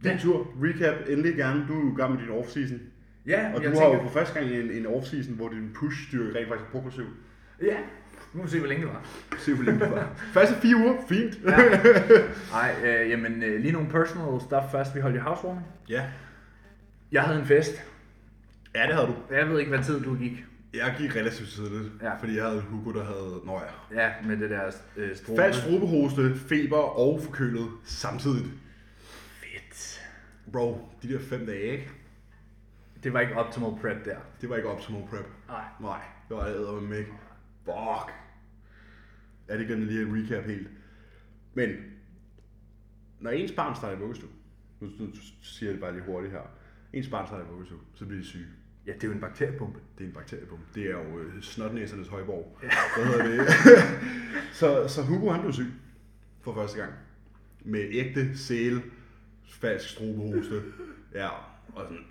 [0.04, 0.18] Din Ja.
[0.22, 1.66] tur, recap, endelig gerne.
[1.68, 2.80] Du er jo gammel i din off-season.
[3.28, 5.72] Ja Og du jeg har tænker, jo for første gang en, en off-season, hvor din
[5.76, 7.06] push-styrke rent faktisk er progressiv.
[7.62, 7.78] Ja,
[8.34, 9.06] nu må vi se, hvor længe det var.
[9.40, 10.10] Se hvor længe det var.
[10.34, 11.40] Første fire uger, fint.
[11.46, 11.58] Ja.
[12.54, 14.96] Ej, øh, jamen øh, lige nogle personal stuff først.
[14.96, 15.66] Vi holdt jo housewarming.
[15.90, 16.06] ja.
[17.12, 17.84] Jeg havde en fest.
[18.76, 19.36] Ja, det havde du.
[19.36, 20.46] Jeg ved ikke, hvad tid du gik.
[20.74, 22.16] Jeg gik relativt tidligt, Ja.
[22.20, 23.62] fordi jeg havde Hugo, der havde, nå
[23.94, 24.62] ja, Ja, med det der
[24.98, 25.42] øh, strobe.
[25.42, 28.46] falsk strobehoste, feber og forkølet samtidig.
[29.42, 30.02] Fedt.
[30.52, 31.90] Bro, de der fem dage, ikke?
[33.04, 34.18] Det var ikke optimal prep der.
[34.42, 35.26] Det var ikke optimal prep.
[35.48, 35.64] Nej.
[35.82, 37.18] Nej, det var æder med mig.
[37.66, 38.14] Fuck.
[39.50, 40.68] Ja, det glemte lige en recap helt.
[41.54, 41.70] Men,
[43.20, 44.30] når ens barn starter i vuggestue,
[44.80, 45.08] nu, nu
[45.42, 46.42] siger jeg det bare lige hurtigt her.
[46.94, 48.46] Ens barn starter i vuggestue, så bliver de syge.
[48.86, 49.80] Ja, det er jo en bakteriepumpe.
[49.98, 50.60] Det er en bakteriebom.
[50.76, 52.58] Det er jo øh, snotnæsernes højborg.
[52.96, 53.54] Hvad hedder det?
[54.60, 55.72] så, så Hugo han blev syg
[56.42, 56.94] for første gang.
[57.62, 58.82] Med ægte sæl,
[59.46, 60.64] falsk strobehoste,
[61.14, 61.30] ja,
[61.76, 62.06] og sådan,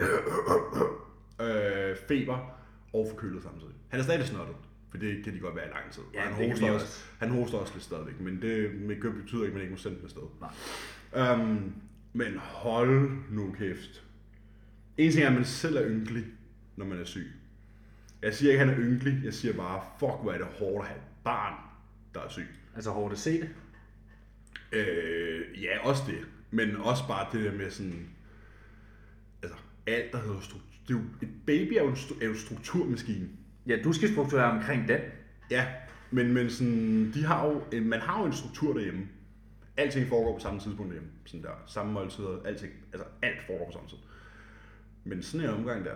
[1.47, 2.59] øh, feber
[2.93, 3.75] og forkølet samtidig.
[3.89, 4.57] Han er stadig snottet,
[4.91, 6.03] for det kan de godt være i lang tid.
[6.15, 7.05] Ja, Og han, hoster også, også.
[7.19, 9.79] han hoster også lidt stadigvæk, men det med køb betyder ikke, at man ikke må
[9.79, 10.23] sende den afsted.
[10.41, 11.35] Nej.
[11.35, 11.75] Um,
[12.13, 14.05] men hold nu kæft.
[14.97, 16.25] En ting er, at man selv er ynkelig,
[16.77, 17.33] når man er syg.
[18.23, 19.21] Jeg siger ikke, at han er ynkelig.
[19.25, 21.55] Jeg siger bare, fuck, hvor er det hårdt at have et barn,
[22.15, 22.47] der er syg.
[22.75, 23.49] Altså hårdt at se det.
[24.73, 26.19] Øh, ja, også det.
[26.51, 28.09] Men også bare det der med sådan...
[29.87, 31.01] Alt der hedder struktur.
[31.23, 33.29] Et baby er jo en, er jo en strukturmaskine.
[33.67, 35.01] Ja, du skal strukturere omkring den.
[35.51, 35.67] Ja,
[36.11, 39.09] men, men sådan, de har jo, en- man har jo en struktur derhjemme.
[39.77, 41.11] Alting foregår på samme tidspunkt derhjemme.
[41.25, 43.99] Sådan der, samme måltider, alting, altså alt foregår på samme tid.
[45.05, 45.95] Men sådan en omgang der,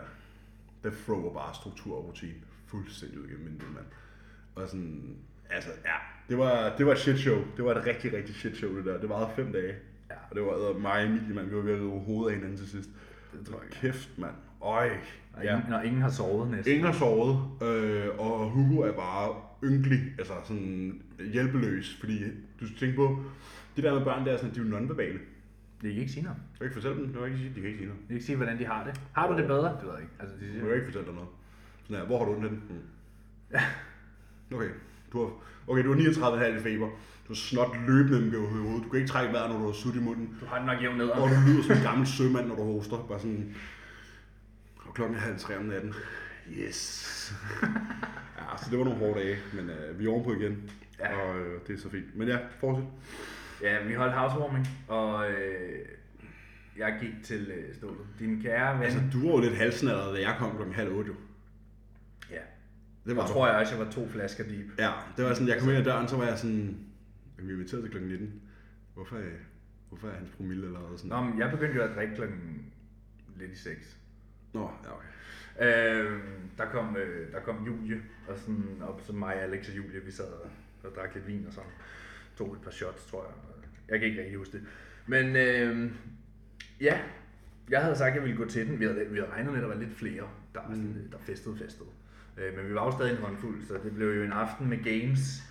[0.84, 2.34] der thrower bare struktur og rutine
[2.66, 3.84] fuldstændig ud igennem min lille mand.
[4.54, 5.16] Og sådan,
[5.50, 5.94] altså ja,
[6.28, 7.44] det var, det var et shit show.
[7.56, 9.00] Det var et rigtig, rigtig shit show det der.
[9.00, 9.74] Det varede fem dage.
[10.10, 10.14] Ja.
[10.30, 11.48] Og det var mig og Emilie, mand.
[11.48, 12.90] Vi var ved at rive hovedet af hinanden til sidst.
[13.32, 13.70] Det tror jeg.
[13.70, 14.34] Kæft, mand.
[14.62, 14.90] Øj.
[15.32, 16.72] Og ingen, når ingen har sovet næsten.
[16.74, 19.34] Ingen har sovet, øh, og Hugo er bare
[19.64, 22.24] ynkelig, altså sådan hjælpeløs, fordi
[22.60, 23.24] du skal tænke på,
[23.76, 25.18] det der med børn, der er sådan, de er nonverbale.
[25.82, 26.38] Det kan ikke sige noget.
[26.52, 28.00] Du kan ikke fortælle dem, du kan ikke sige, de kan ikke sige noget.
[28.00, 29.00] Det kan ikke sige, hvordan de har det.
[29.12, 29.68] Har du det bedre?
[29.80, 30.14] Det ved jeg ikke.
[30.20, 31.30] Altså, de Du siger, kan ikke fortælle dig noget.
[31.84, 32.48] Sådan her, hvor har du henne?
[32.48, 32.78] Hmm.
[34.56, 34.70] Okay,
[35.12, 35.30] du har,
[35.66, 36.88] okay, du har 39,5 i feber.
[37.28, 38.84] Du snot løbende med hovedet.
[38.84, 40.38] Du kan ikke trække vejret, når du har sut i munden.
[40.40, 41.08] du har det nok jævnt ned.
[41.08, 43.06] Og du lyder som en gammel sømand, når du hoster.
[43.08, 43.54] Bare sådan...
[44.86, 45.94] Og klokken er halv tre om natten.
[46.50, 47.34] Yes.
[48.38, 50.70] ja, så det var nogle hårde dage, men øh, vi er ovenpå igen.
[50.98, 51.16] Ja.
[51.16, 52.16] Og øh, det er så fint.
[52.16, 52.84] Men ja, fortsæt.
[53.62, 55.78] Ja, vi holdt housewarming, og øh,
[56.78, 58.06] jeg gik til øh, stålet.
[58.18, 58.82] Din kære ven.
[58.82, 61.12] Altså, du var jo lidt halsnadret, da jeg kom klokken halv otte.
[62.30, 62.40] ja.
[63.06, 64.66] Det var Og tror jeg også, jeg var to flasker deep.
[64.78, 66.85] Ja, det var sådan, jeg kom ind ad døren, så var jeg sådan,
[67.38, 68.42] vi er inviteret til klokken 19.
[68.94, 69.44] Hvorfor, er-
[69.88, 71.08] hvorfor er hans promille allerede sådan?
[71.08, 72.72] Nå, men jeg begyndte jo at drikke klokken
[73.36, 73.96] lidt i seks.
[74.54, 75.08] Nå ja, okay.
[75.60, 76.20] Øh,
[76.58, 80.10] der, kom, øh, der kom Julie, og sådan, op så mig, Alex og Julie, vi
[80.10, 80.50] sad og,
[80.84, 81.70] og drak lidt vin og sådan.
[82.36, 83.34] Tog et par shots, tror jeg.
[83.88, 84.66] Jeg kan ikke rigtig huske det.
[85.06, 85.90] Men øh,
[86.80, 87.00] ja,
[87.70, 88.80] jeg havde sagt, at jeg ville gå til den.
[88.80, 91.18] Vi havde, vi havde regnet med, at der var lidt flere, der, var sådan, der
[91.18, 91.88] festede festede.
[92.36, 94.84] Øh, men vi var jo stadig en håndfuld, så det blev jo en aften med
[94.84, 95.42] games.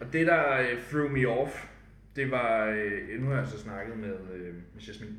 [0.00, 1.66] Og det, der øh, threw me off,
[2.16, 5.16] det var, øh, nu har jeg så snakket med, øh, med Jasmine,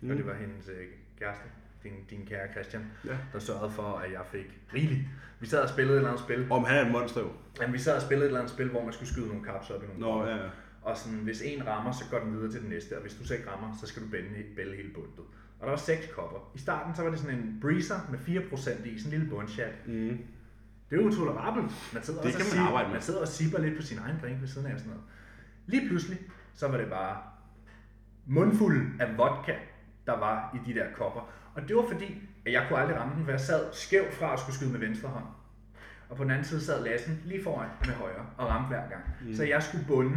[0.00, 0.10] mm.
[0.10, 0.86] og det var hendes øh,
[1.18, 1.44] kæreste,
[1.82, 3.16] din, din kære Christian, Ja.
[3.32, 5.00] der sørgede for, at jeg fik rigeligt.
[5.40, 6.46] Vi sad og spillede et eller andet spil.
[6.50, 7.30] Om han er et monster jo.
[7.60, 9.70] Jamen, vi sad og spillede et eller andet spil, hvor man skulle skyde nogle kaps
[9.70, 10.48] op i nogle Nå, ja, ja.
[10.82, 13.26] Og sådan, hvis en rammer, så går den videre til den næste, og hvis du
[13.26, 15.18] så ikke rammer, så skal du bælge, bælge hele bundet.
[15.58, 16.52] Og der var seks kopper.
[16.54, 19.72] I starten så var det sådan en breezer med 4% i, sådan en lille bundchat.
[19.86, 20.18] Mm.
[20.90, 21.72] Det er jo tolerabelt.
[21.94, 22.94] Man sidder Det også kan og man sipper- arbejde med.
[22.94, 25.04] Man sidder og sipper lidt på sin egen drink ved siden af og sådan noget.
[25.66, 26.18] Lige pludselig,
[26.54, 27.16] så var det bare
[28.26, 29.54] mundfuld af vodka,
[30.06, 31.28] der var i de der kopper.
[31.54, 34.32] Og det var fordi, at jeg kunne aldrig ramme den, for jeg sad skævt fra
[34.32, 35.24] at skulle skyde med venstre hånd.
[36.08, 39.02] Og på den anden side sad Lassen lige foran med højre og ramte hver gang.
[39.22, 39.34] Mm.
[39.34, 40.16] Så jeg skulle bunde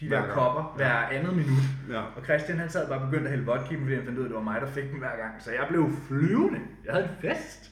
[0.00, 0.38] de Hver der gang.
[0.38, 1.62] kopper hver andet minut.
[1.90, 2.00] Ja.
[2.16, 4.26] Og Christian han sad bare og begyndte at hælde vodka fordi han fandt ud af,
[4.26, 5.42] at det var mig, der fik dem hver gang.
[5.42, 6.60] Så jeg blev flyvende.
[6.84, 7.71] Jeg havde en fest.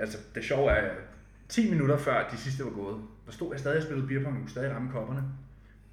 [0.00, 0.96] Altså, det sjove er, at
[1.48, 2.96] 10 minutter før de sidste var gået,
[3.26, 5.22] der stod jeg stadig og spillede beerpong, kunne stadig ramme kopperne.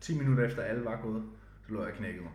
[0.02, 1.24] 10 minutter efter alle var gået,
[1.68, 2.32] så lå jeg og knækkede mig.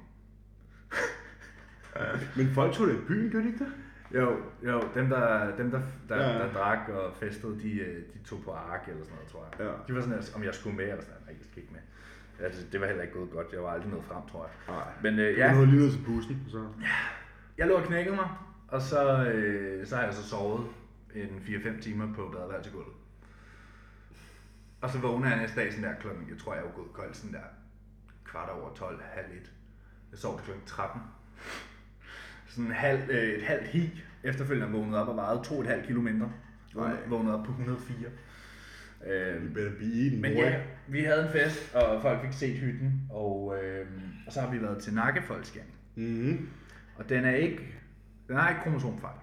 [2.36, 3.72] Men folk tog det i byen, gør de ikke det?
[4.14, 6.38] Jo, jo, dem der, dem der, der, Ja, ja, ja.
[6.46, 9.66] der drak og festede, de, øh, de tog på ark eller sådan noget, tror jeg.
[9.66, 9.72] Ja.
[9.88, 11.80] De var sådan, om jeg skulle med, eller sådan, nej, jeg skal ikke med.
[12.40, 14.74] Ja, det, det var heller ikke gået godt, jeg var aldrig nået frem, tror jeg.
[14.76, 14.84] Nej.
[15.02, 15.46] Men øh, Ja.
[15.46, 16.66] ja, Du nåede lige ned til bussen, så.
[17.58, 18.28] Jeg lå og knækkede mig,
[18.68, 20.66] og så, øh, så har jeg så sovet
[21.16, 22.94] en 4-5 timer på badeværelsegulvet.
[24.80, 26.92] Og så vågner jeg næste dag sådan der klokken, jeg tror jeg er jo gået
[26.92, 27.46] kold sådan der
[28.24, 29.52] kvart over 12, halv et.
[30.10, 31.00] Jeg sov til klokken 13.
[32.48, 36.32] Sådan halv, øh, et halvt hi efterfølgende vågnede op og vejede 2,5 kilo mindre.
[37.08, 38.08] Vågnede, op på 104.
[39.06, 40.42] Øh, You better be eating, men boy.
[40.42, 43.86] ja, vi havde en fest, og folk fik set hytten, og, øh,
[44.26, 45.74] og så har vi været til nakkefoldscanning.
[45.94, 46.48] Mm-hmm.
[46.96, 47.74] Og den er ikke,
[48.28, 49.16] den har ikke kromosomfejl.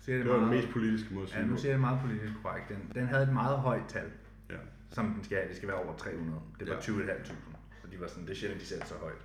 [0.00, 1.80] Siger jeg Det var den meget- mest politiske måde at sige Ja, nu siger det
[1.80, 2.68] meget politisk korrekt.
[2.68, 4.10] Den, den havde et meget højt tal,
[4.50, 4.56] Ja.
[4.90, 5.48] som den skal have.
[5.48, 6.40] Det skal være over 300.
[6.60, 6.80] Det var Ja.
[6.80, 7.56] 20.500.
[7.82, 9.24] Så de var sådan, det er sjældent, de sætter så højt.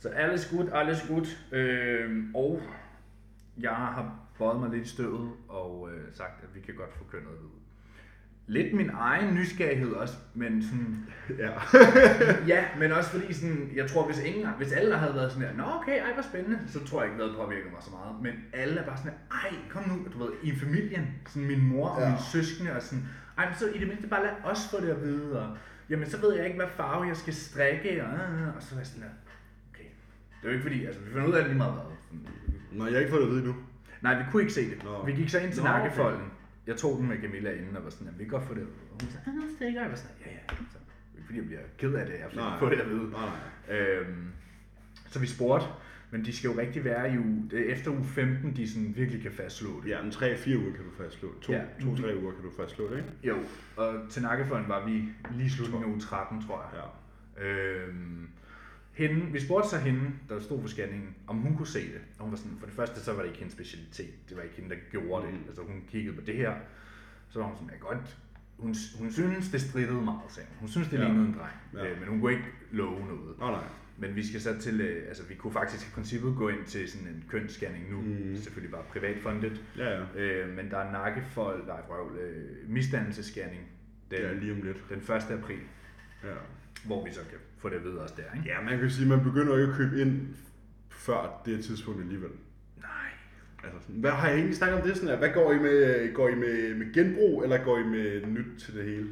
[0.00, 1.46] Så alles godt, alles godt.
[1.52, 2.62] Øh, og
[3.60, 7.04] jeg har bøjet mig lidt i støvet og øh, sagt, at vi kan godt få
[7.10, 7.57] kønnet ud.
[8.48, 11.06] Lidt min egen nysgerrighed også, men sådan,
[11.38, 11.50] Ja.
[12.52, 15.56] Ja, men også fordi sådan, jeg tror, hvis, ingen, hvis alle havde været sådan her,
[15.56, 18.22] nå okay, ej, hvor spændende, så tror jeg ikke, det påvirket mig så meget.
[18.22, 21.68] Men alle er bare sådan her, ej, kom nu, du ved, i familien, sådan min
[21.68, 22.06] mor og Ja.
[22.08, 23.04] mine søskende, og sådan,
[23.38, 25.56] ej, men så i det mindste bare lad os få det at vide, og
[25.90, 28.78] jamen, så ved jeg ikke, hvad farve jeg skal strikke, og, øh, og så er
[28.78, 29.10] jeg sådan her,
[29.72, 29.88] okay.
[30.40, 31.84] Det er jo ikke fordi, altså, vi finder ud af det lige meget hvad.
[32.72, 33.54] Nå, jeg har ikke fået det at vide endnu.
[34.02, 34.84] Nej, vi kunne ikke se det.
[34.84, 35.04] Nå.
[35.06, 35.90] Vi gik så ind til Nå, okay.
[36.68, 38.62] Jeg tog den med Camilla inden og var sådan, at vi kan godt få det.
[38.62, 38.68] Og
[39.00, 39.80] hun sagde, ah, stikker.
[39.82, 40.38] Jeg var sådan, ja, ja.
[40.72, 40.78] Så,
[41.12, 42.58] det ikke fordi jeg bliver ked af det, jeg Nej.
[42.58, 43.10] får det at vide.
[43.10, 43.28] Nej,
[43.68, 43.78] nej.
[43.78, 44.26] Øhm,
[45.10, 45.66] så vi spurgte,
[46.10, 48.92] men de skal jo rigtig være i uge, det er efter uge 15, de sådan
[48.96, 49.90] virkelig kan fastslå det.
[49.90, 51.28] Ja, en 3-4 uger kan du fastslå.
[51.42, 51.62] To, Ja.
[51.82, 53.10] to, tre uger kan du fastslå det, ikke?
[53.24, 53.36] Jo,
[53.76, 55.04] og til nakkefolden var vi
[55.36, 56.82] lige slutningen af uge 13, tror jeg.
[57.38, 57.44] Ja.
[57.46, 58.28] Øhm,
[58.98, 62.00] hende, vi spurgte så hende, der stod for scanningen, om hun kunne se det.
[62.18, 64.14] Og hun var sådan, for det første så var det ikke hendes specialitet.
[64.28, 65.34] Det var ikke hende, der gjorde det.
[65.46, 66.54] Altså hun kiggede på det her.
[67.28, 68.16] Så var hun sådan, ja godt.
[68.58, 70.58] Hun, hun synes, det strittede meget, sagde hun.
[70.60, 71.04] Hun synes, det Ja.
[71.04, 71.84] lignede en dreng.
[71.86, 71.90] Ja.
[71.92, 73.38] Øh, men hun kunne ikke love noget.
[73.38, 73.64] Nå, nej.
[74.00, 76.90] Men vi skal så til, øh, altså vi kunne faktisk i princippet gå ind til
[76.90, 78.00] sådan en kønsscanning nu.
[78.00, 78.36] Mm.
[78.36, 79.62] Selvfølgelig bare privatfundet.
[79.76, 80.04] Ja, ja.
[80.16, 83.62] Øh, men der er nakkefold, nej, vrøvl, øh, misdannelsesscanning
[84.10, 84.76] den, Ja, lige om lidt.
[84.88, 85.10] den 1.
[85.10, 85.58] april,
[86.24, 86.28] Ja.
[86.84, 88.48] Hvor vi så kan få det at vide også der, ikke?
[88.48, 90.34] ja, man kan sige, at man begynder ikke at købe ind
[90.90, 92.30] før det tidspunkt alligevel.
[92.76, 93.10] Nej.
[93.64, 95.16] Altså, sådan, hvad har I egentlig snakket om det sådan her?
[95.16, 96.12] Hvad går I med?
[96.14, 99.08] Går I med, med genbrug, eller går I med nyt til det hele?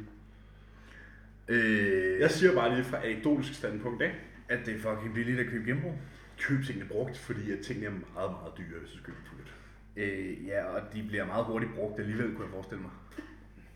[1.47, 4.15] Øh, Jeg siger bare lige fra anekdotisk standpunkt, ikke?
[4.49, 5.93] at det er fucking billigt at købe genbrug.
[6.39, 10.03] Køb tingene brugt, fordi at tingene er meget, meget dyre, hvis du køber dem.
[10.03, 12.91] Øh, ja, og de bliver meget hurtigt brugt alligevel, kunne jeg forestille mig.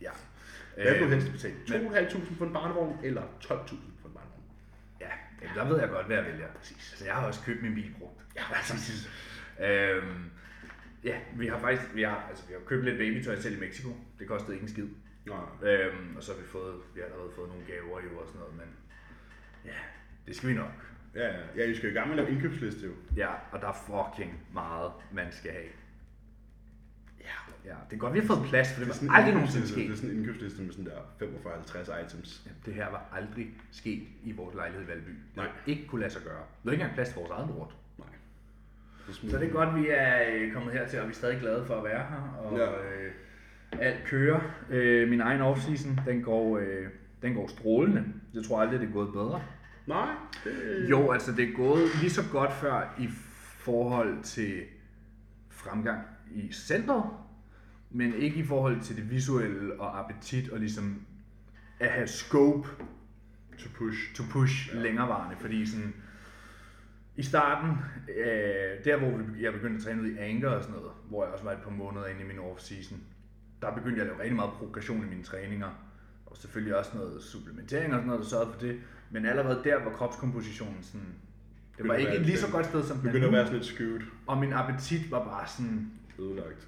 [0.02, 0.10] Ja.
[0.76, 1.54] Hvad vil du Øh, helst betale?
[1.54, 4.44] men- 2.500 for en barnevogn, eller 12.000 for en barnevogn?
[5.02, 5.10] Ja,
[5.42, 6.48] jamen, der ved jeg godt, hvad jeg vælger.
[6.60, 6.92] Præcis.
[6.92, 8.22] Altså, jeg har også købt min bil brugt.
[8.36, 9.10] Ja, præcis.
[9.60, 10.32] Øhm,
[11.04, 13.90] ja, vi har faktisk vi har, altså, vi har købt lidt babytøj selv i Mexico.
[14.20, 14.88] Det kostede ikke en skid.
[15.26, 15.70] Nej.
[15.72, 18.40] Øhm, og så har vi fået, vi har allerede fået nogle gaver jo og sådan
[18.40, 18.68] noget, men
[19.66, 19.78] ja,
[20.28, 20.72] det skal vi nok.
[21.16, 21.40] Ja, ja.
[21.56, 22.92] ja, I skal jo i gang med at indkøbsliste jo.
[23.18, 23.74] Ja, og der er
[24.14, 25.68] fucking meget, man skal have.
[27.66, 27.76] Ja.
[27.90, 29.68] Det er godt, vi har fået plads, for det Det er var aldrig en nogensinde
[29.68, 29.88] sket.
[29.88, 32.42] Det er sådan en indkøbsliste med sådan der 45-50 items.
[32.46, 35.10] Ja, det her var aldrig sket i vores lejlighed i Valby.
[35.10, 35.48] Det Nej.
[35.66, 36.44] Ikke kunne lade sig gøre.
[36.64, 37.76] Vi havde ikke engang plads til vores eget lort.
[37.98, 38.08] Nej.
[39.12, 41.76] Så det er godt, vi er øh, kommet hertil, og vi er stadig glade for
[41.76, 42.40] at være her.
[42.44, 42.72] Og ja.
[42.72, 43.12] øh,
[43.80, 44.40] alt kører.
[44.70, 46.88] Øh, min egen off-season, den går, øh,
[47.22, 48.06] den går strålende.
[48.34, 49.42] Jeg tror aldrig, det er gået bedre.
[49.88, 50.10] Nej.
[50.44, 50.90] Det...
[50.90, 53.08] Jo, altså det er gået lige så godt før i
[53.58, 54.62] forhold til
[55.50, 56.00] fremgang
[56.32, 57.04] i centret,
[57.92, 61.02] men ikke i forhold til det visuelle og appetit og ligesom
[61.80, 62.70] at have scope
[63.58, 64.16] To push.
[64.16, 64.80] to push ja.
[64.82, 65.94] længerevarende, fordi sådan
[67.16, 67.70] i starten,
[68.18, 71.34] øh, der hvor jeg begyndte at træne ud i Anker og sådan noget, hvor jeg
[71.34, 72.96] også var et par måneder inde i min off-season,
[73.62, 75.70] der begyndte jeg at lave rigtig meget progression i mine træninger,
[76.26, 78.80] og selvfølgelig også noget supplementering og sådan noget, der sørgede for det,
[79.12, 81.08] men allerede der var kropskompositionen sådan,
[81.78, 83.60] det var Begyndte ikke et lige så godt sted som den Begynder at være sådan
[83.60, 84.02] lidt skewed.
[84.28, 86.68] og min appetit var bare sådan, Ødelagt.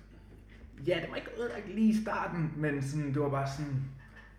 [0.88, 3.82] Ja, det var ikke ødelagt lige i starten, men sådan, det var bare sådan,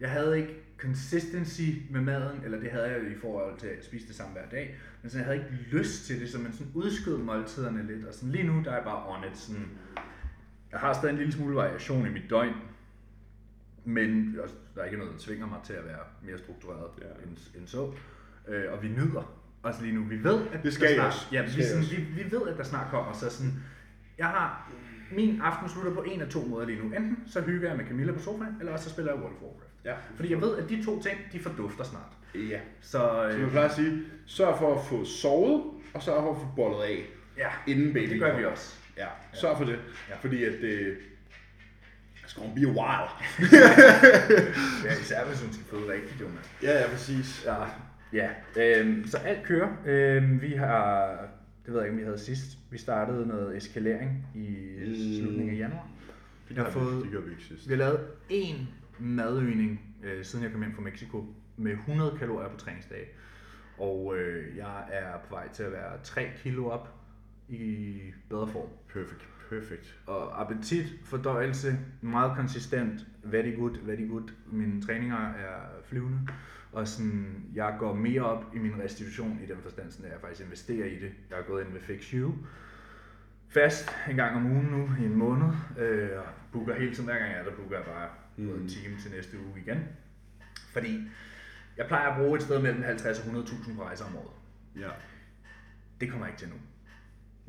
[0.01, 3.85] jeg havde ikke consistency med maden, eller det havde jeg jo i forhold til at
[3.85, 6.53] spise det samme hver dag, men sådan, jeg havde ikke lyst til det, så man
[6.53, 9.69] sådan udskød måltiderne lidt, og sådan lige nu, der er jeg bare on it, sådan,
[10.73, 12.55] jeg har stadig en lille smule variation i mit døgn,
[13.85, 14.35] men
[14.75, 17.05] der er ikke noget, der tvinger mig til at være mere struktureret Ja.
[17.29, 17.93] end, end så,
[18.49, 21.27] øh, og vi nyder også lige nu, vi ved, at Det skal snart, også.
[21.33, 23.53] Ja, vi, sådan, vi, vi ved, at der snart kommer, så sådan,
[24.19, 24.73] jeg har
[25.17, 26.85] min aften slutter på en af to måder lige nu.
[26.85, 29.43] Enten så hygger jeg med Camilla på sofaen, eller også så spiller jeg World of
[29.43, 29.71] Warcraft.
[29.85, 29.95] Ja.
[30.17, 32.13] Fordi jeg ved, at de to ting, de fordufter snart.
[32.51, 32.59] Ja.
[32.81, 35.63] Så, Så øh, man plejer at sige, sørg for at få sovet,
[35.95, 37.05] og sørg for at få bollet af,
[37.39, 38.49] ja, inden baby det gør vi kommer.
[38.51, 38.75] også.
[38.97, 39.79] Ja, sørg for det.
[40.11, 40.15] Ja.
[40.21, 40.97] Fordi at det...
[42.17, 43.11] It's gonna be a while.
[44.85, 46.39] Ja, især hvis hun skal føde rigtigt, jo, mand.
[46.63, 47.47] Ja, ja, præcis.
[47.47, 47.55] Ja,
[48.13, 48.29] ja.
[48.81, 49.69] Øhm, så alt kører.
[49.87, 51.11] Øhm, vi har,
[51.67, 54.49] det ved jeg ikke, om vi havde sidst, vi startede noget eskalering i
[54.87, 54.95] Mm.
[55.21, 55.89] slutningen af januar.
[56.51, 57.69] Jeg har fået- det gør vi ikke sidst.
[57.69, 58.01] Vi har lavet
[58.31, 58.57] én
[58.99, 61.25] madøgning, øh, siden jeg kom hjem fra Mexico,
[61.57, 63.05] med 100 kalorier på træningsdage.
[63.79, 66.95] Og øh, jeg er på vej til at være 3 kilo op
[67.49, 67.97] i
[68.31, 68.69] bedre form.
[68.93, 69.99] Perfect, perfect.
[70.07, 74.29] Og appetit, fordøjelse, meget konsistent, very good, very good.
[74.47, 76.19] Mine træninger er flyvende.
[76.75, 80.21] Og sådan, jeg går mere op i min restitution i den forstand, sådan, at jeg
[80.21, 81.13] faktisk investerer i det.
[81.31, 82.35] Jeg har gået ind med Fix You.
[83.49, 85.49] Fast en gang om ugen nu i en måned.
[85.79, 88.49] Øh, og booker hele tiden, hver gang jeg er der, booker jeg bare mm.
[88.49, 89.79] En time til næste uge igen.
[90.73, 91.01] Fordi
[91.77, 94.37] jeg plejer at bruge et sted mellem 50 og 100.000 på rejser om året.
[94.81, 94.91] Ja.
[96.01, 96.57] Det kommer jeg ikke til nu.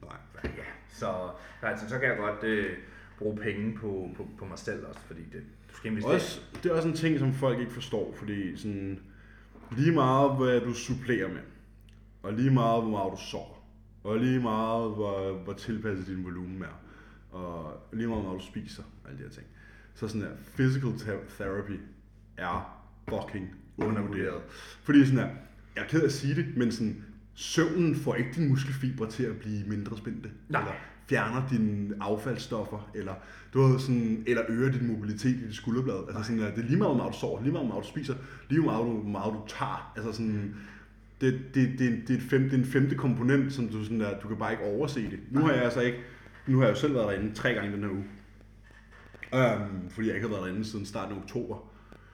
[0.08, 0.18] Nej.
[0.44, 1.30] Ja, så,
[1.62, 2.78] så, altså, så kan jeg godt øh,
[3.18, 6.14] bruge penge på, på, på mig selv også, fordi det, du skal investere.
[6.14, 9.00] Også, det er også en ting, som folk ikke forstår, fordi sådan,
[9.71, 11.41] lige meget, hvad du supplerer med,
[12.23, 13.63] og lige meget, hvor meget du sover,
[14.04, 16.80] og lige meget, hvor, hvor tilpasset din volumen er,
[17.32, 19.47] og lige meget, hvor meget du spiser, alle de her ting.
[19.93, 20.93] Så sådan her, physical
[21.30, 21.80] therapy
[22.38, 24.41] er fucking undervurderet.
[24.84, 25.30] Fordi sådan her,
[25.75, 29.23] jeg er ked af at sige det, men sådan, søvnen får ikke dine muskelfibre til
[29.23, 30.30] at blive mindre spændte.
[30.49, 30.62] Nej.
[30.62, 30.73] Eller
[31.10, 33.13] fjerner dine affaldsstoffer, eller,
[33.54, 36.04] du ved, sådan, eller øger din mobilitet i dit skulderblad.
[36.08, 37.84] Altså sådan, at det er lige meget, hvor meget du sover, lige meget, hvor meget
[37.86, 38.15] du spiser,
[38.50, 39.94] lige meget, hvor meget du tager.
[39.96, 40.56] Altså sådan,
[41.22, 44.00] det, det, det, det, er et femte, det er en femte komponent, som du, sådan
[44.00, 45.20] der, du kan bare ikke overse det.
[45.32, 45.98] Nu har jeg altså ikke,
[46.48, 48.06] nu har jeg jo selv været derinde tre gange den her uge.
[49.34, 51.58] Um, fordi jeg ikke har været derinde siden starten af oktober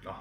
[0.03, 0.11] Nå,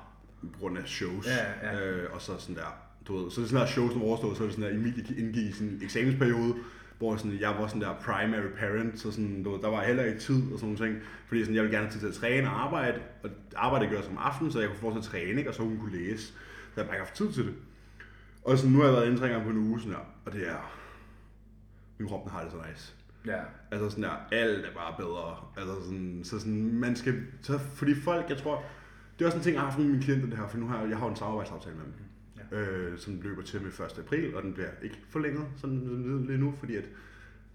[0.52, 1.26] på grund af shows.
[1.26, 1.86] Ja, ja.
[1.86, 2.74] Øh, og så sådan der,
[3.08, 4.70] du ved, så er det sådan der shows, der er overstået, så er det sådan
[4.70, 6.54] der, Emilie indgik i en eksamensperiode,
[7.00, 10.52] hvor sådan, jeg var sådan der primary parent, så sådan, der var heller ikke tid
[10.52, 12.64] og sådan nogle ting, fordi sådan, jeg ville gerne have tid til at træne og
[12.64, 15.50] arbejde, og arbejde gør som aften, så jeg kunne til at træne, ikke?
[15.50, 16.26] og så hun kunne læse.
[16.26, 16.32] Så
[16.76, 17.54] jeg bare ikke haft tid til det.
[18.44, 20.80] Og sådan, nu har jeg været gange på en uge, sådan der, og det er,
[21.98, 22.94] min krop den har det så nice.
[23.26, 23.40] ja.
[23.70, 25.36] Altså sådan der, alt er bare bedre.
[25.56, 28.64] Altså sådan, så sådan, man skal, så fordi folk, jeg tror,
[29.18, 30.66] det er også en ting, jeg har haft med mine klienter det her, for nu
[30.66, 31.94] har jeg, jeg har en samarbejdsaftale med dem.
[32.52, 33.98] Øh, som løber til med 1.
[33.98, 36.84] april, og den bliver ikke forlænget sådan lige nu, fordi at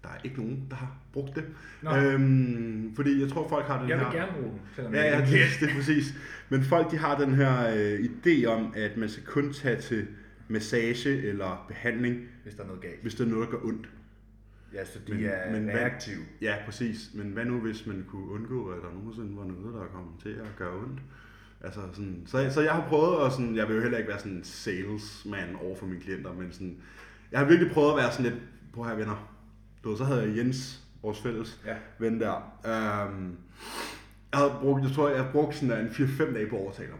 [0.02, 1.44] der er ikke nogen, der har brugt det.
[1.82, 1.96] Nå.
[1.96, 4.10] Øhm, fordi jeg tror, folk har den Jeg her...
[4.10, 6.14] vil gerne bruge den, Ja, jeg ja, det, det er præcis.
[6.48, 10.06] Men folk de har den her øh, idé om, at man skal kun tage til
[10.48, 13.02] massage eller behandling, hvis der er noget galt.
[13.02, 13.88] hvis der er noget, der gør ondt.
[14.74, 16.20] Ja, så de Men- er men hvad- reaktive.
[16.42, 17.10] Ja, præcis.
[17.14, 20.28] Men hvad nu, hvis man kunne undgå, at der nogensinde var noget, der kom til
[20.30, 21.00] at gøre ondt?
[21.66, 24.18] Altså sådan, så, så jeg har prøvet, og sådan, jeg vil jo heller ikke være
[24.18, 26.76] sådan en salesman over for mine klienter, men sådan,
[27.32, 28.42] jeg har virkelig prøvet at være sådan lidt,
[28.74, 29.32] på her venner.
[29.84, 31.74] Du ved, så havde jeg Jens, vores fælles Ja.
[31.98, 32.34] ven der.
[32.64, 33.36] Um,
[34.32, 36.62] jeg havde brugt, jeg tror, jeg havde brugt sådan der en 4-5 dage på at
[36.62, 36.98] overtale ham.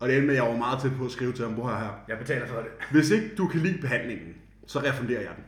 [0.00, 1.68] Og det endte med, at jeg var meget tæt på at skrive til ham, hvor
[1.68, 2.66] her, Jeg betaler for det.
[2.90, 4.34] hvis ikke du kan lide behandlingen,
[4.66, 5.44] så refunderer jeg den.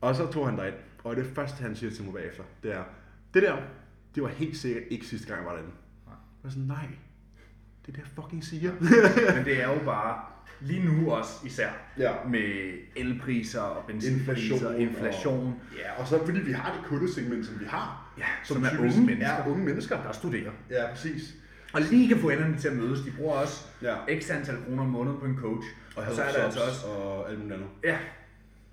[0.00, 0.74] Og så tog han derind,
[1.04, 2.82] og det første, han siger til mig bagefter, det er,
[3.34, 3.56] det der,
[4.14, 5.72] Det var helt sikkert ikke sidste gang, jeg var derinde.
[6.44, 6.86] Var sådan, nej,
[7.86, 8.72] det er det, jeg fucking siger.
[9.36, 10.20] Men det er jo bare,
[10.60, 11.68] lige nu også især,
[11.98, 12.12] ja.
[12.28, 17.46] med elpriser og benzinpriser, Inflation inflation, Og, ja, og så fordi vi har det kundesegment,
[17.46, 18.12] som vi har.
[18.18, 20.02] ja, som, er typisk unge mennesker, Er unge mennesker.
[20.02, 20.50] der studerer.
[20.70, 21.34] Ja, præcis.
[21.72, 23.00] Og lige kan få enderne til at mødes.
[23.00, 23.96] De bruger også Ja.
[24.20, 25.66] x antal kroner om måneden på en coach.
[25.96, 27.68] Og, og så er der altså også Og alt muligt andet.
[27.84, 27.98] Ja,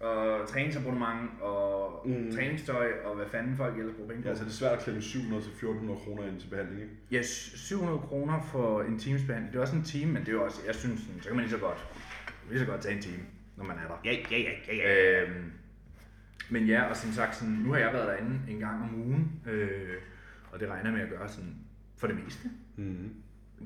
[0.02, 1.72] og træningsabonnement og
[2.06, 2.12] Mm.
[2.12, 2.32] mm.
[2.36, 4.30] træningstøj og hvad fanden folk ellers bruger penge på.
[4.30, 6.94] Ja, så det er svært at klemme 700 til 1400 kroner ind til behandling, ikke?
[7.12, 9.54] Ja, 700 kroner for en times behandling.
[9.54, 11.52] Det er også en time, men det er også, jeg synes, så kan man lige
[11.52, 11.88] så godt,
[12.50, 13.24] lige så godt tage en time,
[13.58, 13.96] når man er der.
[14.06, 15.22] Ja, ja, ja, ja, ja.
[15.24, 15.52] Øhm,
[16.50, 19.42] men ja, og som sagt, sådan, nu har jeg været derinde en gang om ugen,
[19.52, 19.94] øh,
[20.52, 21.56] og det regner med at gøre sådan,
[21.98, 22.48] for det meste.
[22.76, 23.14] Mm-hmm.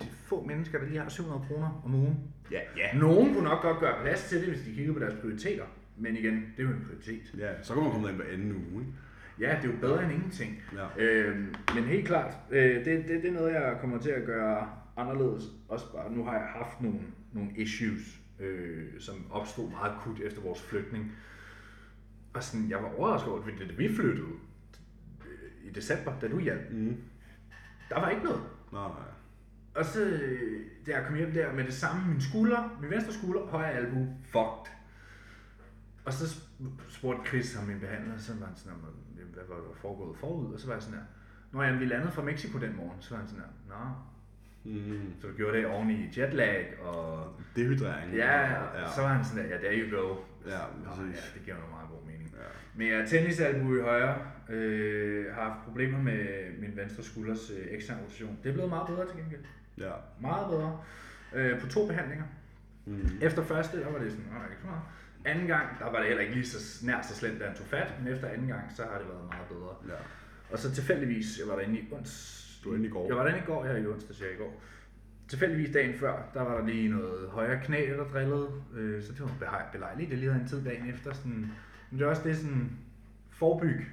[0.02, 2.18] De få mennesker, der lige har 700 kroner om ugen.
[2.52, 2.98] Ja, ja.
[2.98, 5.64] Nogen kunne nok godt gøre plads til det, hvis de kigger på deres prioriteter.
[5.98, 7.36] Men igen, det er jo en prioritet.
[7.38, 8.94] Ja, så kan man komme derind hver anden uge, ikke?
[9.40, 10.62] Ja, det er jo bedre end ingenting.
[10.74, 11.04] Ja.
[11.04, 14.70] Øhm, men helt klart, øh, det, det, det er noget, jeg kommer til at gøre
[14.98, 15.44] anderledes.
[15.70, 17.00] Også bare, nu har jeg haft nogle,
[17.34, 21.12] nogle issues, øh, som opstod meget akut efter vores flytning.
[22.34, 24.28] Og sådan, jeg var overrasket over, at vi flyttede
[25.26, 26.96] øh, i december, da du hjalp, Mm.
[27.90, 28.42] der var ikke noget.
[28.74, 29.08] Nej, nej.
[29.76, 33.14] Og så, øh, da jeg kom hjem der med det samme, min skulder, min venstre
[33.14, 34.72] skulder, højre albu, fucked.
[36.06, 38.74] Og så sp- spurgte Chris, ham min behandler, så var han sådan,
[39.18, 40.54] "Jamen, hvad var der foregået forud?
[40.54, 41.06] Og så var jeg sådan her,
[41.52, 42.98] Nå jamen, vi landede fra Mexico den morgen.
[43.02, 43.86] Så var han sådan her, Nå,
[44.68, 45.14] Mm.
[45.22, 48.14] så du gjorde det oven i jetlag, og Dehydrering.
[48.14, 48.92] ja, ja.
[48.96, 50.16] så var han sådan der, ja, there you go.
[50.48, 51.16] Ja, præcis.
[51.16, 52.30] ja, det giver jo meget god mening.
[52.34, 52.40] Ja.
[52.76, 54.18] Men jeg har tennisalbu i højre,
[54.50, 56.20] øh, har haft problemer med
[56.60, 58.38] min venstre skulders øh, ekstern rotation.
[58.44, 59.42] Det er blevet meget bedre til gengæld.
[59.78, 59.92] Ja.
[60.22, 60.80] Meget bedre.
[61.36, 62.26] Øh, på to behandlinger.
[62.86, 63.10] Mm.
[63.22, 64.82] Efter første, der var det sådan, nej, ikke så meget.
[65.26, 67.66] Anden gang, der var det heller ikke lige så nær så slemt, da han tog
[67.66, 69.76] fat, men efter anden gang, så har det været meget bedre.
[69.88, 70.00] Ja.
[70.52, 72.42] Og så tilfældigvis, jeg var derinde i ons...
[72.64, 73.08] Du var inde i går.
[73.08, 74.62] Jeg var derinde i går, her i onsdags, jeg i går.
[75.28, 78.50] Tilfældigvis dagen før, der var der lige noget højre knæ, der drillede.
[78.76, 81.14] Øh, så det var belejligt, det lige havde en tid dagen efter.
[81.14, 81.52] Sådan,
[81.92, 82.72] men det er også det sådan,
[83.32, 83.86] forbyg.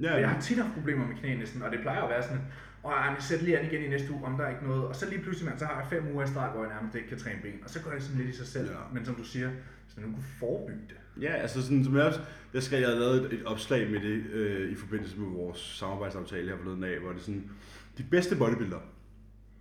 [0.00, 2.42] Ja, Jeg har tit haft problemer med knæene, sådan, og det plejer at være sådan,
[2.82, 4.84] og jeg sæt lige an igen i næste uge, om der er ikke noget.
[4.84, 6.96] Og så lige pludselig, man, så har jeg fem uger i streg, hvor jeg nærmest
[6.96, 7.60] ikke kan træne ben.
[7.64, 8.70] Og så går det sådan lidt i sig selv.
[8.70, 8.76] Ja.
[8.92, 9.50] Men som du siger,
[9.84, 11.22] hvis man nu kunne forebygge det.
[11.22, 12.12] Ja, altså sådan, som jeg,
[12.54, 16.50] jeg skrev, jeg lavet et, et opslag med det øh, i forbindelse med vores samarbejdsaftale
[16.50, 17.50] her forleden af, hvor det er sådan,
[17.98, 18.80] de bedste bodybuildere,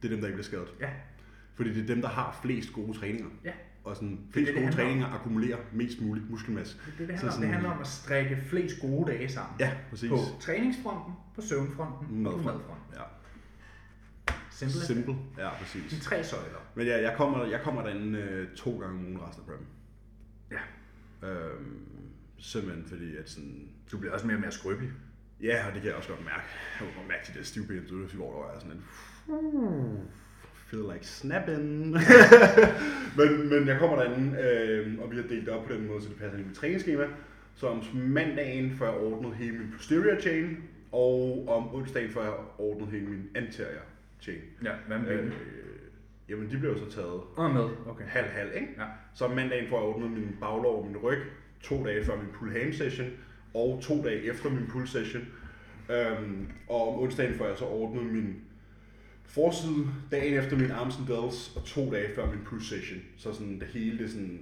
[0.01, 0.73] det er dem, der ikke bliver skadet.
[0.79, 0.89] Ja,
[1.55, 3.29] Fordi det er dem, der har flest gode træninger.
[3.45, 3.51] ja.
[3.83, 4.87] Og sådan, det, flest det gode handler om.
[4.89, 6.77] træninger akkumulerer mest muligt muskelmasse.
[6.85, 7.31] Det, det, det, Så handler, om.
[7.31, 9.55] sådan- det handler om at strikke flest gode dage sammen.
[9.59, 10.09] Ja, præcis.
[10.09, 12.93] På træningsfronten, på søvnfronten og på Madfronten.
[12.93, 13.01] Ja.
[14.51, 14.79] Simple.
[14.81, 15.15] Simple.
[15.37, 15.93] Ja, præcis.
[15.93, 16.57] De tre søjler.
[16.75, 19.67] Men ja, jeg kommer, jeg kommer derinde øh, to gange om ugen resten af preppen.
[20.51, 20.61] Ja.
[21.27, 21.87] Øhm,
[22.37, 23.69] simpelthen fordi, at sådan...
[23.91, 24.91] Du bliver også mere og mere skrøbelig.
[25.41, 26.47] Ja, og det kan jeg også godt mærke.
[26.79, 27.79] Jeg kan godt mærke de der stivben,
[28.13, 28.83] hvor der er sådan en...
[30.53, 31.91] Feel like snapping.
[33.17, 36.09] men, men jeg kommer derinde, øh, og vi har delt op på den måde, så
[36.09, 37.07] det passer ind i mit træningsskema.
[37.55, 40.57] Så om mandagen får jeg ordnet hele min posterior chain,
[40.91, 43.81] og om onsdagen får jeg ordnet hele min anterior
[44.21, 44.41] chain.
[44.63, 45.31] Ja, hvad med Øh?
[46.29, 48.03] Jamen, de bliver jo så taget Og med, okay.
[48.07, 48.67] halv-halv, ikke?
[48.77, 48.85] Ja.
[49.13, 51.17] Så om mandagen får jeg ordnet min baglov og min ryg,
[51.61, 53.07] to dage før min pull ham session,
[53.53, 55.23] og to dage efter min pull session.
[55.89, 58.35] Øhm, og om onsdagen får jeg så ordnet min
[59.25, 62.99] forside, dagen efter min arms and delts, og to dage før min pull session.
[63.17, 64.39] Så sådan det hele, det sådan...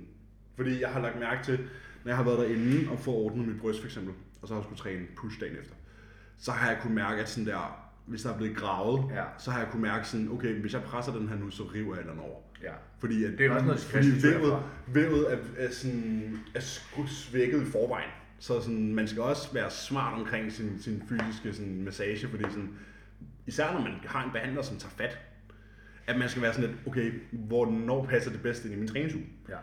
[0.55, 1.59] Fordi jeg har lagt mærke til,
[2.03, 4.61] når jeg har været derinde og fået ordnet mit bryst for eksempel, og så har
[4.61, 5.73] jeg skulle træne push dagen efter,
[6.37, 9.23] så har jeg kunne mærke, at sådan der, hvis der er blevet gravet, Ja.
[9.37, 11.95] så har jeg kunne mærke sådan, okay, hvis jeg presser den her nu, så river
[11.95, 12.39] jeg den over.
[12.63, 12.71] Ja.
[12.99, 16.59] Fordi at, Det er også noget fordi vævet, vævet er, er, sådan, er
[17.07, 18.09] svækket i forvejen.
[18.39, 22.69] Så sådan, man skal også være smart omkring sin, sin fysiske sådan, massage, fordi sådan,
[23.47, 25.19] især når man har en behandler, som tager fat,
[26.07, 29.25] at man skal være sådan lidt, okay, hvornår passer det bedst ind i min træningsuge?
[29.49, 29.57] Ja.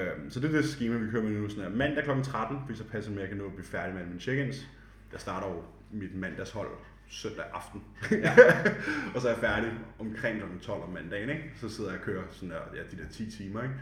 [0.00, 1.48] Øhm, så det er det schema, vi kører med nu.
[1.48, 1.70] Sådan her.
[1.70, 2.10] Mandag kl.
[2.22, 4.20] 13, fordi så passer det med, at jeg kan nå at blive færdig med mine
[4.20, 4.66] check-ins.
[5.12, 5.62] Jeg starter jo
[5.92, 6.68] mit mandagshold
[7.10, 7.82] søndag aften.
[8.10, 8.34] Ja.
[9.14, 10.58] og så er jeg færdig omkring kl.
[10.62, 11.30] 12 om mandagen.
[11.30, 11.52] Ikke?
[11.56, 13.62] Så sidder jeg og kører sådan der, ja, de der 10 timer.
[13.62, 13.74] Ikke?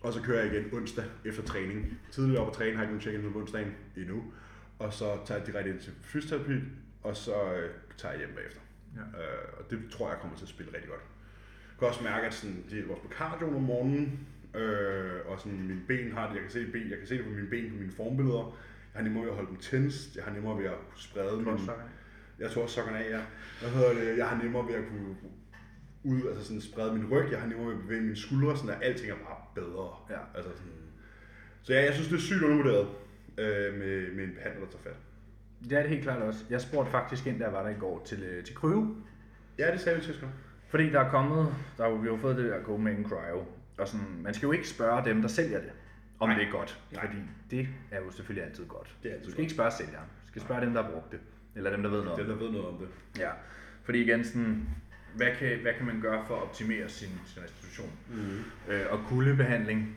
[0.00, 1.98] Og så kører jeg igen onsdag efter træning.
[2.10, 4.24] Tidligere op at træne, har jeg ikke nogen check-ins om onsdagen endnu.
[4.78, 6.60] Og så tager jeg direkte ind til fysioterapi,
[7.02, 8.60] og så øh, tager jeg hjem bagefter.
[8.96, 9.00] Ja.
[9.00, 11.00] Øh, og det tror jeg kommer til at spille rigtig godt.
[11.70, 15.40] Jeg kan også mærke, at sådan, de hjælper os på cardio om morgenen, øh, og
[15.40, 17.48] sådan, mine ben har det, jeg kan se, ben, jeg kan se det på mine
[17.48, 18.56] ben på mine formbilleder.
[18.94, 21.36] Jeg har nemmere ved at holde dem tændst, jeg har nemmere ved at kunne sprede
[21.36, 21.72] mine, også?
[22.40, 23.20] Jeg tror også sokkerne af, ja.
[23.60, 24.18] Hvad hedder det?
[24.18, 25.16] Jeg har nemmere ved at kunne
[26.04, 28.70] ud, altså sådan sprede min ryg, jeg har nemmere ved at bevæge mine skuldre, sådan
[28.70, 29.96] der alting er bare bedre.
[30.10, 30.18] Ja.
[30.34, 30.72] Altså sådan.
[31.62, 32.88] Så ja, jeg synes, det er sygt undervurderet
[33.38, 34.96] øh, med, med en behandler, der tager fat.
[35.64, 36.44] Det er det helt klart også.
[36.50, 38.94] Jeg spurgte faktisk ind, jeg var der i går, til, øh, til Kryo.
[39.58, 40.28] Ja, det sagde vi til skam.
[40.68, 43.44] Fordi der er kommet, der er jo, vi har jo fået det der Copenhagen Cryo.
[43.78, 45.72] Og sådan, man skal jo ikke spørge dem, der sælger det,
[46.20, 46.38] om Nej.
[46.38, 46.80] det er godt.
[46.92, 47.06] Nej.
[47.06, 47.18] Fordi
[47.50, 48.96] det er jo selvfølgelig altid godt.
[49.02, 50.06] Det er altid du skal ikke spørge sælgeren.
[50.22, 51.20] Du skal spørge dem, der har brugt det.
[51.56, 52.38] Eller dem, der ved noget om Den, det.
[52.38, 52.88] der ved noget om det.
[53.20, 53.30] Ja.
[53.82, 54.68] Fordi igen, sådan,
[55.16, 57.90] hvad, kan, hvad kan man gøre for at optimere sin, sin restitution?
[58.10, 58.72] Mm.
[58.72, 59.96] Øh, og kuldebehandling,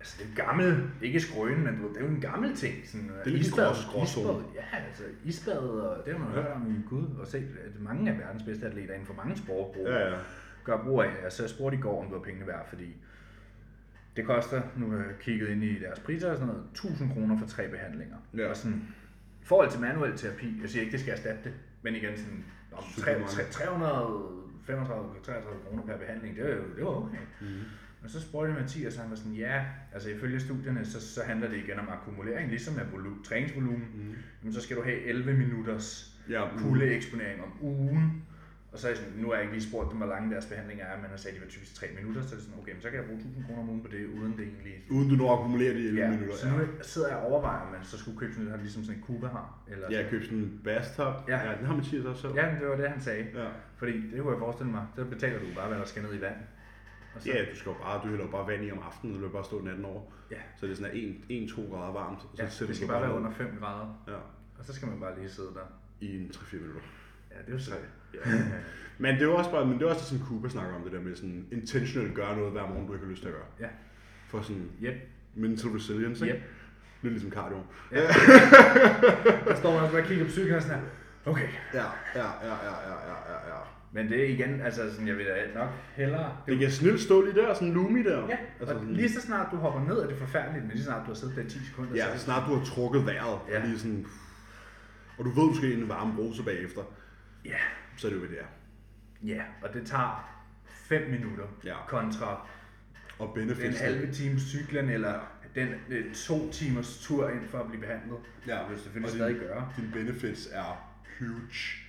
[0.00, 2.74] altså det er jo gammel, ikke skrøn, men det er jo en gammel ting.
[2.86, 4.44] Sådan, Det er lidt en isbad, gråzone.
[4.54, 7.80] ja, altså isbad, og det har man jo hørt om i Gud, og set at
[7.80, 10.16] mange af verdens bedste atleter inden for mange sport bruger, Ja, ja.
[10.64, 11.10] gør brug af.
[11.24, 12.96] Altså jeg spurgte i går, om det var pengene værd, fordi
[14.16, 17.38] det koster, nu har jeg kigget ind i deres priser og sådan noget, 1000 kroner
[17.38, 18.16] for tre behandlinger.
[18.36, 18.48] Ja.
[18.50, 18.88] Og sådan,
[19.48, 22.44] i forhold til manuel terapi, jeg siger ikke, det skal erstatte det, men igen sådan,
[22.72, 23.26] om Super tre- mange.
[23.50, 23.64] tre-
[24.66, 27.18] 335-33 kroner per behandling, det var jo det var okay.
[27.40, 27.46] Mm.
[28.04, 31.20] Og så spurgte jeg Mathias, og han var sådan, ja, altså ifølge studierne, så, så
[31.26, 33.88] handler det igen om akkumulering, ligesom med volu- træningsvolumen.
[33.94, 34.14] Mm.
[34.42, 38.24] Jamen, så skal du have 11 minutters Ja, kuldeeksponering om ugen.
[38.72, 40.46] Og så er jeg sådan, nu har jeg ikke lige spurgt dem, hvor lange deres
[40.46, 42.58] behandlinger er, men han sagde, at de var typisk 3 minutter, så er det sådan,
[42.60, 44.74] okay, men så kan jeg bruge 1000 kroner om ugen på det, uden det egentlig...
[44.90, 46.36] Uden du når at akkumulere de 11 Ja, minutter.
[46.36, 49.04] så nu sidder jeg og overvejer, om man så skulle købe sådan ligesom sådan en
[49.06, 49.46] Kuba har.
[49.72, 51.14] Eller Ja, køb sådan en bathtub.
[51.28, 51.38] Ja.
[51.50, 52.34] ja den har Mathias også selv.
[52.40, 53.24] ja, det var det, han sagde.
[53.34, 53.48] ja.
[53.80, 56.20] Fordi det kunne jeg forestille mig, så betaler du bare, hvad der skal ned i
[56.20, 56.38] vand.
[57.14, 59.22] Og så, Ja, du skal jo bare, du hælder bare vand i om aftenen, og
[59.22, 60.02] du bare stå natten over.
[60.30, 60.92] ja, Så det er sådan
[61.30, 64.04] 1-2 grader varmt, og så ja, sætter det skal bare være under 5 grader.
[64.08, 64.18] Ja,
[64.58, 65.66] Og så skal man bare lige sidde der.
[66.00, 66.80] i en 3-4 minutter.
[67.30, 67.88] Ja, det er jo sejt.
[68.14, 68.20] Ja.
[68.98, 70.82] Men det er jo også bare, men det er også det, som Kuba snakker om,
[70.82, 73.34] det der med sådan intentionelt gøre noget hver morgen, du ikke har lyst til at
[73.34, 73.44] gøre.
[73.60, 73.66] Ja.
[74.28, 74.94] For sådan Yep.
[75.34, 76.38] mental resilience, ikke?
[76.38, 76.44] Yep.
[77.02, 77.56] Lidt ligesom cardio.
[77.92, 78.00] Ja.
[79.48, 80.84] der står man også bare og kigger på cyklen og sådan her.
[81.30, 81.48] Okay.
[81.74, 81.84] Ja, ja,
[82.14, 83.60] ja, ja, ja, ja, ja, ja.
[83.92, 86.36] Men det er igen, altså sådan, jeg vil da nok hellere...
[86.46, 88.18] Det kan snilt stå lige der, sådan lumi der.
[88.28, 90.78] Ja, altså, og sådan, lige så snart du hopper ned, er det forfærdeligt, men lige
[90.82, 92.64] så snart du har siddet der i 10 sekunder, ja, så det snart du har
[92.64, 93.60] trukket vejret, Ja.
[93.62, 94.06] og lige sådan,
[95.18, 96.80] og du ved, du skal ind i en varme bruse bagefter,
[97.44, 97.56] Ja,
[97.98, 98.46] så er det jo, hvad det er.
[99.34, 101.74] ja, og det tager 5 minutter Ja.
[101.86, 102.46] kontra
[103.18, 103.80] Og en benefits.
[103.80, 105.20] halve time cyklen, eller
[105.54, 108.18] den øh, to timers tur ind for at blive behandlet.
[108.46, 109.72] Ja, Det vil selvfølgelig og stadig din- gøre.
[109.76, 110.84] Dine benefits er
[111.18, 111.40] huge.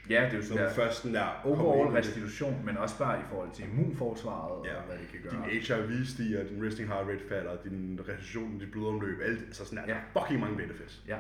[0.10, 3.24] Ja, det er jo sådan der først den der overall restitution, men også bare i
[3.30, 4.76] forhold til immunforsvaret Ja.
[4.76, 5.50] og hvad det kan gøre.
[5.52, 9.78] Din HIV stiger, din resting heart rate falder, din restitution, dit blodomløb, alt, altså sådan
[9.78, 10.00] der, Ja.
[10.16, 10.22] ja.
[10.22, 11.04] fucking mange benefits.
[11.08, 11.18] Ja.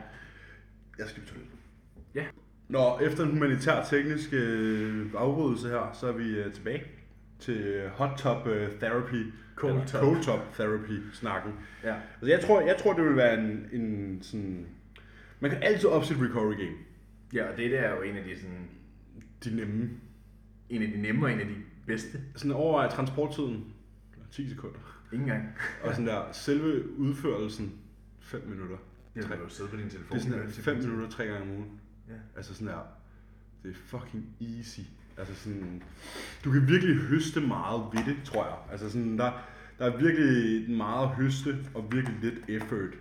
[0.98, 1.56] Jeg skal på toilettet.
[2.16, 2.26] Ja.
[2.70, 6.84] Nå, efter en humanitær teknisk øh, afbrydelse her, så er vi øh, tilbage
[7.40, 9.26] til hot top øh, therapy.
[9.56, 10.02] Cold eller top.
[10.02, 11.52] Cold top therapy snakken.
[11.84, 11.96] Ja.
[12.22, 14.66] Altså jeg tror, jeg tror det vil være en, en sådan...
[15.40, 16.76] Man kan altid opsætte recovery game.
[17.34, 18.68] ja, og det der er jo en af de, sådan,
[19.44, 19.90] De nemme.
[20.70, 21.56] en af de nemme og en af de
[21.88, 22.18] bedste.
[22.36, 23.66] Sådan over transporttiden
[24.32, 24.80] 10 sekunder.
[25.14, 25.44] Ikke engang.
[25.84, 27.72] Og sådan der, selve udførelsen
[28.22, 28.78] 5 minutter.
[29.16, 30.12] Jeg skal jo sidde på din telefon.
[30.18, 31.80] Det er sådan mens der, jeg 5 bliver- minutter tre gange om ugen.
[32.10, 32.14] Ja.
[32.36, 32.80] Altså sådan der,
[33.64, 34.80] det er fucking easy.
[35.18, 35.84] Altså sådan,
[36.44, 38.72] du kan virkelig høste meget ved det, tror jeg.
[38.72, 39.32] Altså sådan, der,
[39.80, 42.94] der er virkelig meget at høste og virkelig lidt effort.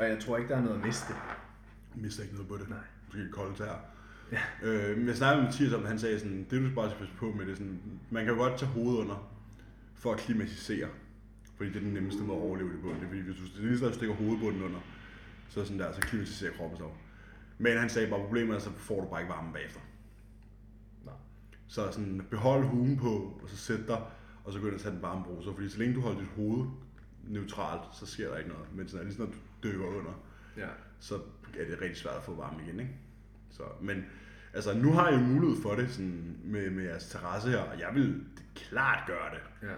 [0.00, 1.14] Og jeg tror ikke, der er noget at miste.
[1.94, 2.68] Jeg mister ikke noget på det.
[2.68, 2.78] Nej.
[3.06, 3.74] Måske koldt her.
[4.32, 4.40] Ja.
[4.62, 7.14] Øh, men jeg snakkede med Mathias om, han sagde sådan, det du bare skal passe
[7.14, 7.80] på med, det sådan,
[8.10, 9.32] man kan jo godt tage hovedet under
[9.94, 10.88] for at klimatisere.
[11.56, 12.88] Fordi det er den nemmeste måde at overleve det på.
[12.88, 14.80] Det er fordi, hvis du, lige så, du stikker hovedbunden under,
[15.48, 16.86] så, sådan der, så klimatiserer kroppen sig.
[17.62, 19.80] Men han sagde bare, problemet er, så får du bare ikke varme bagefter.
[21.04, 21.10] Nå.
[21.68, 24.00] Så sådan, behold hugen på, og så sæt dig,
[24.44, 25.52] og så gå ind og tage den varme bruser.
[25.54, 26.66] Fordi så længe du holder dit hoved
[27.28, 28.64] neutralt, så sker der ikke noget.
[28.74, 30.12] Men sådan, lige sådan, når du dykker under,
[30.56, 30.68] Ja.
[31.00, 31.14] så
[31.58, 32.92] er det rigtig svært at få varme igen, ikke?
[33.50, 34.04] Så, men
[34.54, 37.80] altså, nu har jeg jo mulighed for det sådan, med, med jeres terrasse her, og
[37.80, 39.68] jeg vil klart gøre det.
[39.68, 39.74] Ja.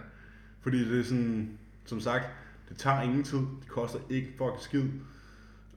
[0.60, 2.24] Fordi det er sådan, som sagt,
[2.68, 4.88] det tager ingen tid, det koster ikke fucking skid,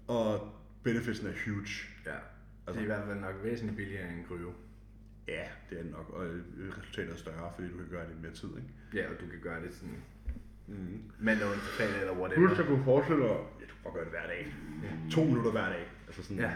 [0.08, 0.54] og
[0.84, 1.68] benefitsen er huge.
[2.08, 2.18] Ja.
[2.68, 4.52] Altså- det er i hvert fald nok væsentligt billigere end Kryo.
[5.28, 6.26] Ja, det er det nok, og
[6.80, 8.70] resultatet er større, fordi du kan gøre det mere tid, ikke?
[8.94, 9.98] Ja, og du kan gøre det sådan
[10.70, 11.02] Mm.
[11.20, 12.50] mand under fredag eller whatever.
[12.52, 14.54] at du forestiller dig, ja, du kan gøre det hver dag.
[15.12, 15.86] To minutter hver dag.
[16.08, 16.52] Altså sådan, Ja.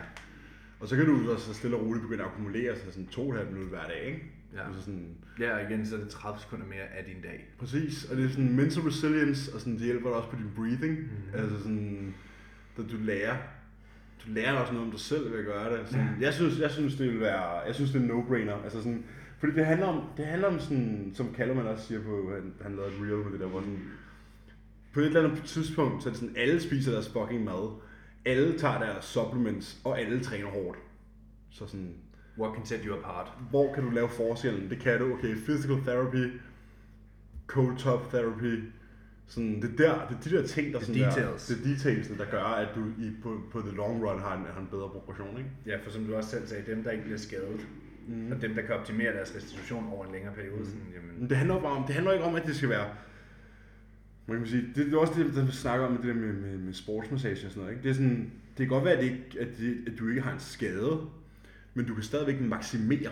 [0.80, 3.22] Og så kan du så så stille og roligt begynde at akkumulere sig sådan to
[3.28, 4.24] og et halvt minutter hver dag, ikke?
[4.54, 4.68] Ja.
[4.68, 7.49] Altså sådan, Ja, og igen, så er det 30 sekunder mere af din dag.
[7.60, 10.52] Præcis, og det er sådan mental resilience, og sådan, det hjælper dig også på din
[10.56, 10.99] breathing.
[10.99, 11.10] Mm.
[11.39, 12.14] Altså sådan,
[12.78, 13.38] at du lærer,
[14.26, 15.88] du lærer også noget om dig selv ved at gøre det.
[15.88, 18.63] Sådan, jeg, synes, jeg synes, det vil være, jeg synes, det er en no-brainer.
[18.63, 19.03] Altså sådan,
[19.39, 22.76] fordi det handler om, det handler om sådan, som Kallerman også siger på, han, han
[22.76, 23.80] lavede et reel med det der, hvor sådan,
[24.93, 27.82] på et eller andet tidspunkt, så er det sådan, alle spiser deres fucking mad.
[28.26, 30.78] Alle tager deres supplements, og alle træner hårdt.
[31.51, 31.95] Så sådan,
[32.38, 33.32] What can set you apart?
[33.49, 34.69] hvor kan du lave forskellen?
[34.69, 36.41] Det kan du, okay, physical therapy,
[37.47, 38.63] cold top therapy,
[39.32, 41.48] Sådan, det, der, det er de der ting, der, The sådan details.
[41.48, 44.38] Der, det er detailsene, der gør, at du i, på, på the long run har
[44.38, 45.50] en, har en bedre progression, ikke?
[45.66, 47.68] Ja, for som du også selv sagde, dem der ikke bliver skadet,
[48.08, 48.32] mm.
[48.32, 50.66] og dem der kan optimere deres restitution over en længere periode, mm.
[50.66, 52.88] sådan, jamen, Men det handler, bare om, det handler ikke om, at det skal være...
[54.28, 56.58] Man kan sige, det, det er også det, der snakker om, det der med, med,
[56.58, 57.72] med sportsmassage og sådan noget.
[57.72, 57.84] Ikke?
[57.84, 60.22] Det, er sådan, det kan godt være, at, det ikke, at, det, at du ikke
[60.22, 61.02] har en skade,
[61.74, 63.12] men du kan stadigvæk maksimere.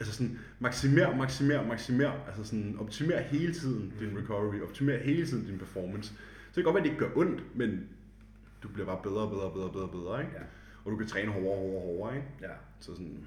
[0.00, 2.26] Altså sådan, maksimere, maksimere, maksimere.
[2.26, 6.08] Altså sådan, optimere hele tiden din recovery, optimere hele tiden din performance.
[6.08, 6.14] Så
[6.46, 7.88] det kan godt være, at det ikke gør ondt, men
[8.62, 10.32] du bliver bare bedre og bedre bedre og bedre, bedre ikke?
[10.36, 10.42] Ja.
[10.84, 12.28] Og du kan træne hårdere hårdere hårdere, ikke?
[12.42, 12.52] ja.
[12.80, 13.24] Så sådan,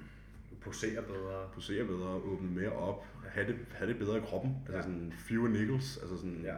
[0.50, 1.48] Du poserer bedre.
[1.54, 4.56] posere bedre, åbne mere op, have det, have det bedre i kroppen.
[4.66, 4.82] Altså Ja.
[4.82, 6.54] sådan fewer niggles, altså sådan, Ja.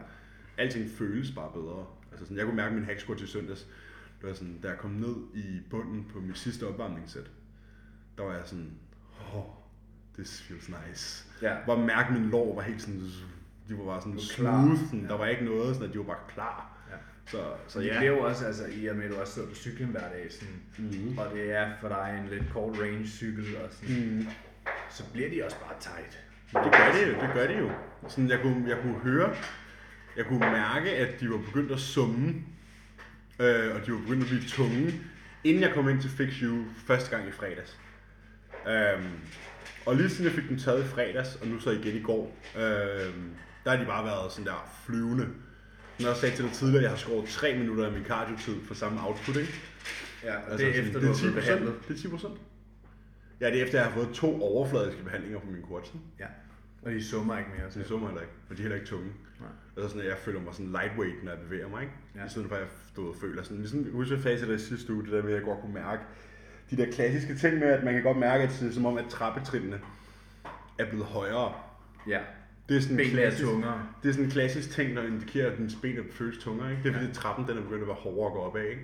[0.57, 1.85] alting føles bare bedre.
[2.11, 3.67] Altså sådan, jeg kunne mærke min hack squat til søndags,
[4.21, 7.31] det var sådan, da jeg kom ned i bunden på mit sidste opvarmningssæt,
[8.17, 8.71] der var jeg sådan,
[9.33, 9.43] oh,
[10.17, 11.25] this feels nice.
[11.41, 11.55] Ja.
[11.65, 13.01] Hvor mærke min lår var helt sådan,
[13.69, 15.07] de var bare sådan smooth, Ja.
[15.07, 16.71] der var ikke noget, sådan at de var bare klar.
[16.91, 16.95] Ja.
[17.31, 19.33] Så, så Så det ja, bliver jo også, altså i og med, at du også
[19.33, 21.17] sidder på cyklen hver dag, sådan, Mhm.
[21.17, 24.27] og det er for dig en lidt kort range cykel, og sådan, Mm.
[24.89, 26.19] så bliver de også bare tight.
[26.65, 27.71] Det gør det jo, det gør det jo.
[28.07, 29.35] Sådan, jeg, kunne, jeg kunne høre,
[30.17, 32.27] jeg kunne mærke, at de var begyndt at summe,
[33.39, 34.93] øh, og de var begyndt at blive tunge,
[35.43, 37.77] inden jeg kom ind til Fix You første gang i fredags.
[38.67, 39.11] Øhm,
[39.87, 42.37] og lige siden jeg fik dem taget i fredags, og nu så igen i går,
[42.57, 43.29] øhm,
[43.63, 45.27] der har de bare været sådan der flyvende.
[45.97, 48.73] Som jeg sagde til dig tidligere, jeg har skåret 3 minutter af min cardio-tid for
[48.73, 49.53] samme output, ikke?
[50.23, 51.73] Ja, og Altså, det er sådan, efter, det er har 10 blevet behandlet.
[51.87, 52.37] Det er 10 procent.
[53.41, 55.99] Ja, det er efter, jeg har fået to overfladiske behandlinger på min ikke?
[56.19, 56.25] Ja.
[56.81, 57.71] Og de summer ikke mere.
[57.71, 59.11] Så så mig heller ikke, og de er heller ikke tunge.
[59.39, 59.49] Nej.
[59.77, 61.93] Altså sådan, at jeg føler mig sådan lightweight, når jeg bevæger mig, ikke?
[62.15, 62.25] Ja.
[62.25, 64.61] I stedet for, at jeg du ved, føler sådan, ligesom, jeg husker fase af det
[64.61, 66.03] sidste uge, det der med, at jeg godt kunne mærke,
[66.71, 68.97] de der klassiske ting med, at man kan godt mærke, at det er som om,
[68.97, 69.79] at trappetrinene
[70.79, 71.53] er blevet højere.
[72.07, 72.19] Ja.
[72.69, 73.87] Det er sådan en Benene er klassisk, tungere.
[74.03, 76.83] det er sådan en klassisk ting, der indikerer, at dens ben er føles tungere, ikke?
[76.83, 77.13] Det er fordi, Ja.
[77.13, 78.81] trappen den er begyndt at være hårdere at gå op af, ikke?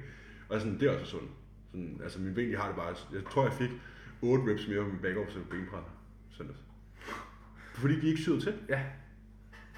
[0.50, 1.32] Og sådan, det er også sundt.
[1.72, 3.70] Sådan, altså mine ben, de har det bare, jeg tror, jeg fik
[4.22, 5.86] 8 reps mere på min backups og benpres
[6.38, 6.60] søndags.
[7.74, 8.54] Fordi de ikke syede til.
[8.70, 8.80] Ja.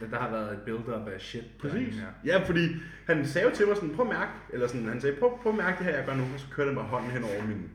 [0.01, 0.05] ja.
[0.11, 1.43] Der har været et build-up af shit.
[1.59, 1.95] Præcis.
[2.25, 2.37] Ja.
[2.39, 2.69] ja, fordi
[3.07, 5.51] han sagde jo til mig sådan, prøv at mærke, eller sådan, han sagde, prøv, prøv
[5.51, 7.47] at mærke det her, jeg gør nu, og så kørte han bare hånden hen over
[7.47, 7.69] min,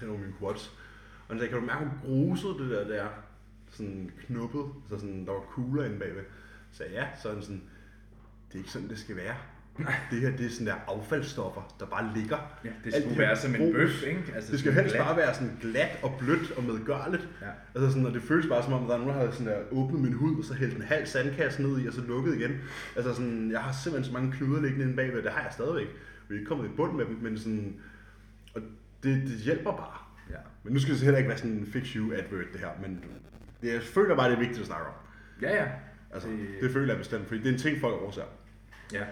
[0.00, 0.72] hen over min quads.
[1.28, 3.06] Og han sagde, kan du mærke, hvor gruset det der, der
[3.70, 6.22] sådan knuppet, så sådan, der var kugler inde bagved.
[6.72, 7.62] Så sagde ja, så han sådan,
[8.48, 9.34] det er ikke sådan, det skal være.
[10.10, 12.38] Det her, det er sådan der affaldsstoffer, der bare ligger.
[12.64, 14.32] Ja, det Alt skulle her være som en bøf, ikke?
[14.34, 15.06] Altså, Det skal helst glat.
[15.06, 17.28] bare være sådan glat og blødt og medgørligt.
[17.42, 17.46] Ja.
[17.74, 19.46] Altså sådan, og det føles bare som om, at der er nogen, der har sådan
[19.46, 22.34] der åbnet min hud, og så hældt en halv sandkasse ned i, og så lukket
[22.34, 22.50] igen.
[22.96, 25.86] Altså sådan, jeg har simpelthen så mange knuder liggende inde bagved, det har jeg stadigvæk.
[26.28, 27.76] Vi er ikke kommet i bund med dem, men sådan,
[29.06, 29.98] det, det hjælper bare.
[30.30, 30.36] Ja.
[30.64, 33.04] Men nu skal det heller ikke være sådan en fix you advert det her, men
[33.62, 34.92] det, jeg føler bare, det er vigtigt at snakke om.
[35.42, 35.68] Ja, ja.
[36.10, 38.22] Altså, Det- det, føler jeg bestemt, fordi det er en ting, folk overser.
[38.92, 39.04] Ja.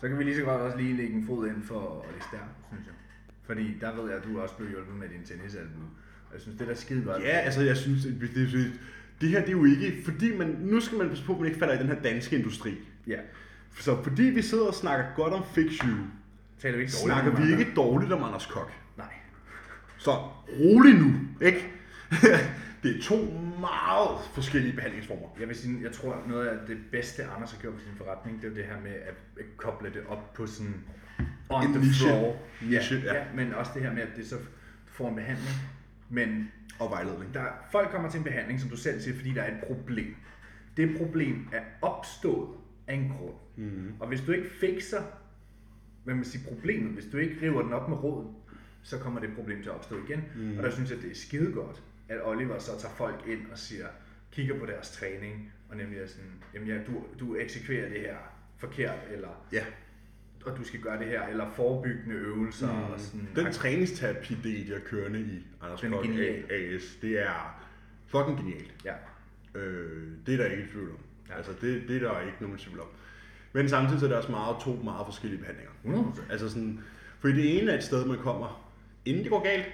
[0.00, 2.40] Så kan vi lige så godt også lige lægge en fod ind for Alistair,
[2.72, 2.94] synes jeg.
[3.42, 5.84] Fordi der ved jeg, at du også blev hjulpet med din tennisalbue.
[6.28, 7.22] Og jeg synes, det er da skide godt.
[7.22, 8.72] Ja, altså jeg synes, det, det, det,
[9.20, 11.46] det her det er jo ikke, fordi man, nu skal man passe på, at man
[11.48, 12.74] ikke falder i den her danske industri.
[13.06, 13.18] ja.
[13.78, 15.96] Så fordi vi sidder og snakker godt om Fix You,
[16.58, 18.72] Taler vi ikke snakker vi ikke dårligt om Anders Kok.
[20.00, 20.10] Så
[20.60, 21.66] rolig nu, ikke?
[22.82, 23.16] det er to
[23.60, 25.26] meget forskellige behandlingsformer.
[25.40, 28.42] Jeg vil sige, jeg tror, noget af det bedste, Anders har gjort med sin forretning,
[28.42, 30.74] det er det her med at at koble det op på sådan
[31.48, 32.06] on En the niche.
[32.08, 32.36] floor.
[32.62, 33.18] Niche, ja, ja.
[33.18, 33.24] ja.
[33.34, 34.36] men også det her med, at det så
[34.86, 35.56] får en behandling.
[36.08, 36.48] Men
[36.78, 37.34] Og vejledning.
[37.34, 40.16] der, folk kommer til en behandling, som du selv siger, fordi der er et problem.
[40.76, 42.48] Det problem er opstået
[42.86, 43.34] af en grund.
[43.56, 43.92] Mm.
[44.00, 45.02] Og hvis du ikke fikser
[46.04, 48.28] hvad man siger, problemet, hvis du ikke river den op med roden,
[48.82, 50.24] så kommer det problem til at opstå igen.
[50.36, 50.56] Mm.
[50.58, 53.58] Og der synes jeg, det er skide godt, at Oliver så tager folk ind og
[53.58, 53.86] siger,
[54.32, 58.16] kigger på deres træning, og nemlig er sådan, jamen ja, du, du eksekverer det her
[58.58, 59.64] forkert, eller, Ja.
[60.44, 62.92] og du skal gøre det her, eller forebyggende øvelser, mm.
[62.92, 63.28] og sådan.
[63.36, 66.44] Den træningsterapi-del, de har kørende i Anders Den genial.
[66.52, 67.62] AS, det er
[68.06, 68.74] fucking genialt.
[68.84, 68.94] Ja,
[69.54, 70.96] Øh, det er der ikke tvivl om.
[71.28, 71.34] Ja.
[71.36, 72.86] Altså, det, det er der ikke nogen tvivl om.
[73.52, 75.72] Men samtidig så er der også meget, to meget forskellige behandlinger.
[75.84, 76.32] 100%.
[76.32, 76.80] Altså sådan,
[77.20, 78.69] fordi det ene er et sted, man kommer,
[79.04, 79.66] inden det går galt,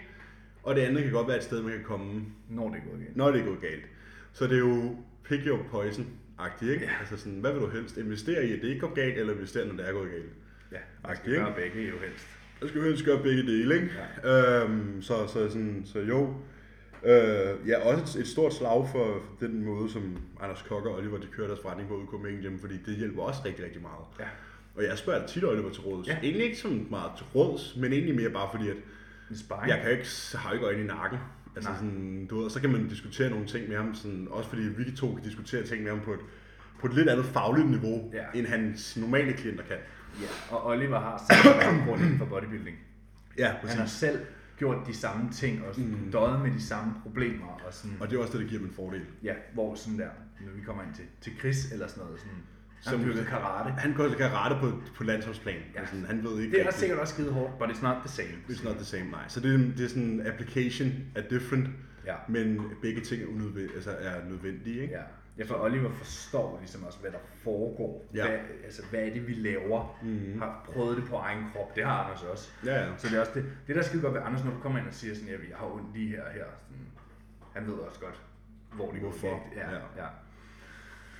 [0.62, 3.12] og det andet kan godt være et sted, man kan komme, Når det går igen.
[3.14, 3.84] når det er gået galt.
[4.32, 6.84] Så det er jo pick your poison-agtigt, ikke?
[6.84, 6.90] Ja.
[7.00, 7.96] Altså sådan, hvad vil du helst?
[7.96, 10.32] Investere i, at det ikke går galt, eller investere, når det er gået galt?
[10.72, 11.44] Ja, man skal ikke?
[11.44, 12.26] gøre begge jo helst.
[12.60, 13.90] Jeg skal jo helst gøre begge dele, ikke?
[14.24, 14.62] Ja.
[14.64, 16.34] Øhm, så, så, sådan, så jo.
[17.04, 20.94] Øh, ja, også et, et stort slag for, for den måde, som Anders Kok og
[20.94, 23.82] Oliver de kører deres forretning på ude i Copenhagen fordi det hjælper også rigtig, rigtig
[23.82, 24.04] meget.
[24.20, 24.24] Ja.
[24.74, 26.08] Og jeg spørger tit Oliver til råds.
[26.08, 26.16] Ja.
[26.22, 28.76] Egentlig ikke så meget til råds, men egentlig mere bare fordi, at
[29.30, 29.70] En sparring.
[29.70, 31.18] jeg kan ikke, har ikke øjne i nakken.
[31.56, 31.78] Altså Nej.
[31.78, 34.96] sådan, du ved, så kan man diskutere nogle ting med ham, sådan, også fordi vi
[34.96, 36.20] to kan diskutere ting med ham på et
[36.80, 38.24] på et lidt andet fagligt niveau, Ja.
[38.38, 39.76] end hans normale klienter kan.
[40.20, 42.76] Ja, og Oliver har selv baggrund inden for bodybuilding.
[43.38, 43.98] Ja, Han har præcis.
[43.98, 44.18] selv
[44.58, 46.10] gjort de samme ting og mm.
[46.12, 47.96] døjet med de samme problemer og sådan.
[48.00, 49.02] Og det er også det, der giver dem en fordel.
[49.22, 50.08] Ja, hvor sådan der,
[50.40, 52.36] når vi kommer ind til, til Chris eller sådan noget, sådan,
[52.90, 53.70] Som- som dyrket karate.
[53.70, 55.60] Han går kan rette på, på landsholdsplan.
[55.74, 55.86] Ja.
[55.86, 58.28] Sådan, han ved ikke Det er sikkert også skide hårdt, but it's not the same.
[58.48, 59.24] It's not the same, nej.
[59.28, 61.68] Så det er, det er sådan, application er different,
[62.06, 62.14] Ja.
[62.28, 64.94] men begge ting er, unødvendige, altså er nødvendige, ikke?
[64.94, 65.02] Ja.
[65.38, 68.06] ja, for Oliver forstår ligesom også, hvad der foregår.
[68.14, 68.26] Ja.
[68.28, 69.98] Hvad, altså, hvad er det, vi laver?
[70.02, 70.40] Mm-hmm.
[70.40, 71.76] Har prøvet det på egen krop.
[71.76, 72.50] Det har Anders også.
[72.64, 72.86] Ja, ja.
[72.96, 74.78] Så det er også det, det der er skide godt ved Anders, når du kommer
[74.78, 76.44] ind og siger sådan, at jeg har ondt lige her og her.
[76.68, 76.86] Sådan,
[77.56, 78.20] han ved også godt,
[78.74, 79.42] hvor det går galt.
[79.56, 79.76] Ja, Ja.
[80.02, 80.08] ja.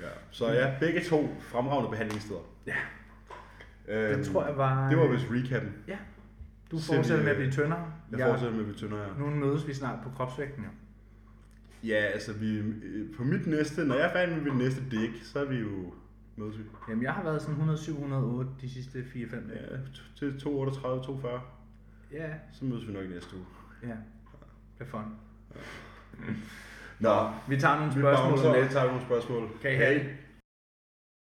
[0.01, 0.07] Ja.
[0.31, 2.41] Så ja, begge to fremragende behandlingssteder.
[2.67, 2.75] ja.
[3.89, 4.89] Øhm, Det tror jeg var...
[4.89, 5.73] Det var vist recappen.
[5.89, 5.99] Ja.
[6.71, 7.93] Du fortsætter med at blive tyndere.
[8.11, 9.19] Jeg fortsætter med, at vi tynder her.
[9.19, 10.71] Nu mødes vi snart på kropsvægten, jo.
[11.89, 15.11] Ja, altså vi, øh, på mit næste, når jeg er færdig med mit næste dæk,
[15.23, 15.95] så er vi jo,
[16.37, 16.63] mødes vi.
[16.89, 19.61] Jamen, jeg har været sådan 107-108 de sidste 4-5 dage.
[19.71, 19.77] Ja,
[20.17, 21.41] til 238, 240,
[22.13, 23.45] Ja, så mødes vi nok i næste uge.
[23.83, 23.97] ja.
[24.79, 25.05] Det er fun.
[27.01, 28.73] Nå, Vi tager nogle vi spørgsmål bouncer, lidt.
[28.73, 29.49] tager nogle spørgsmål.
[29.63, 30.03] Kan I have det?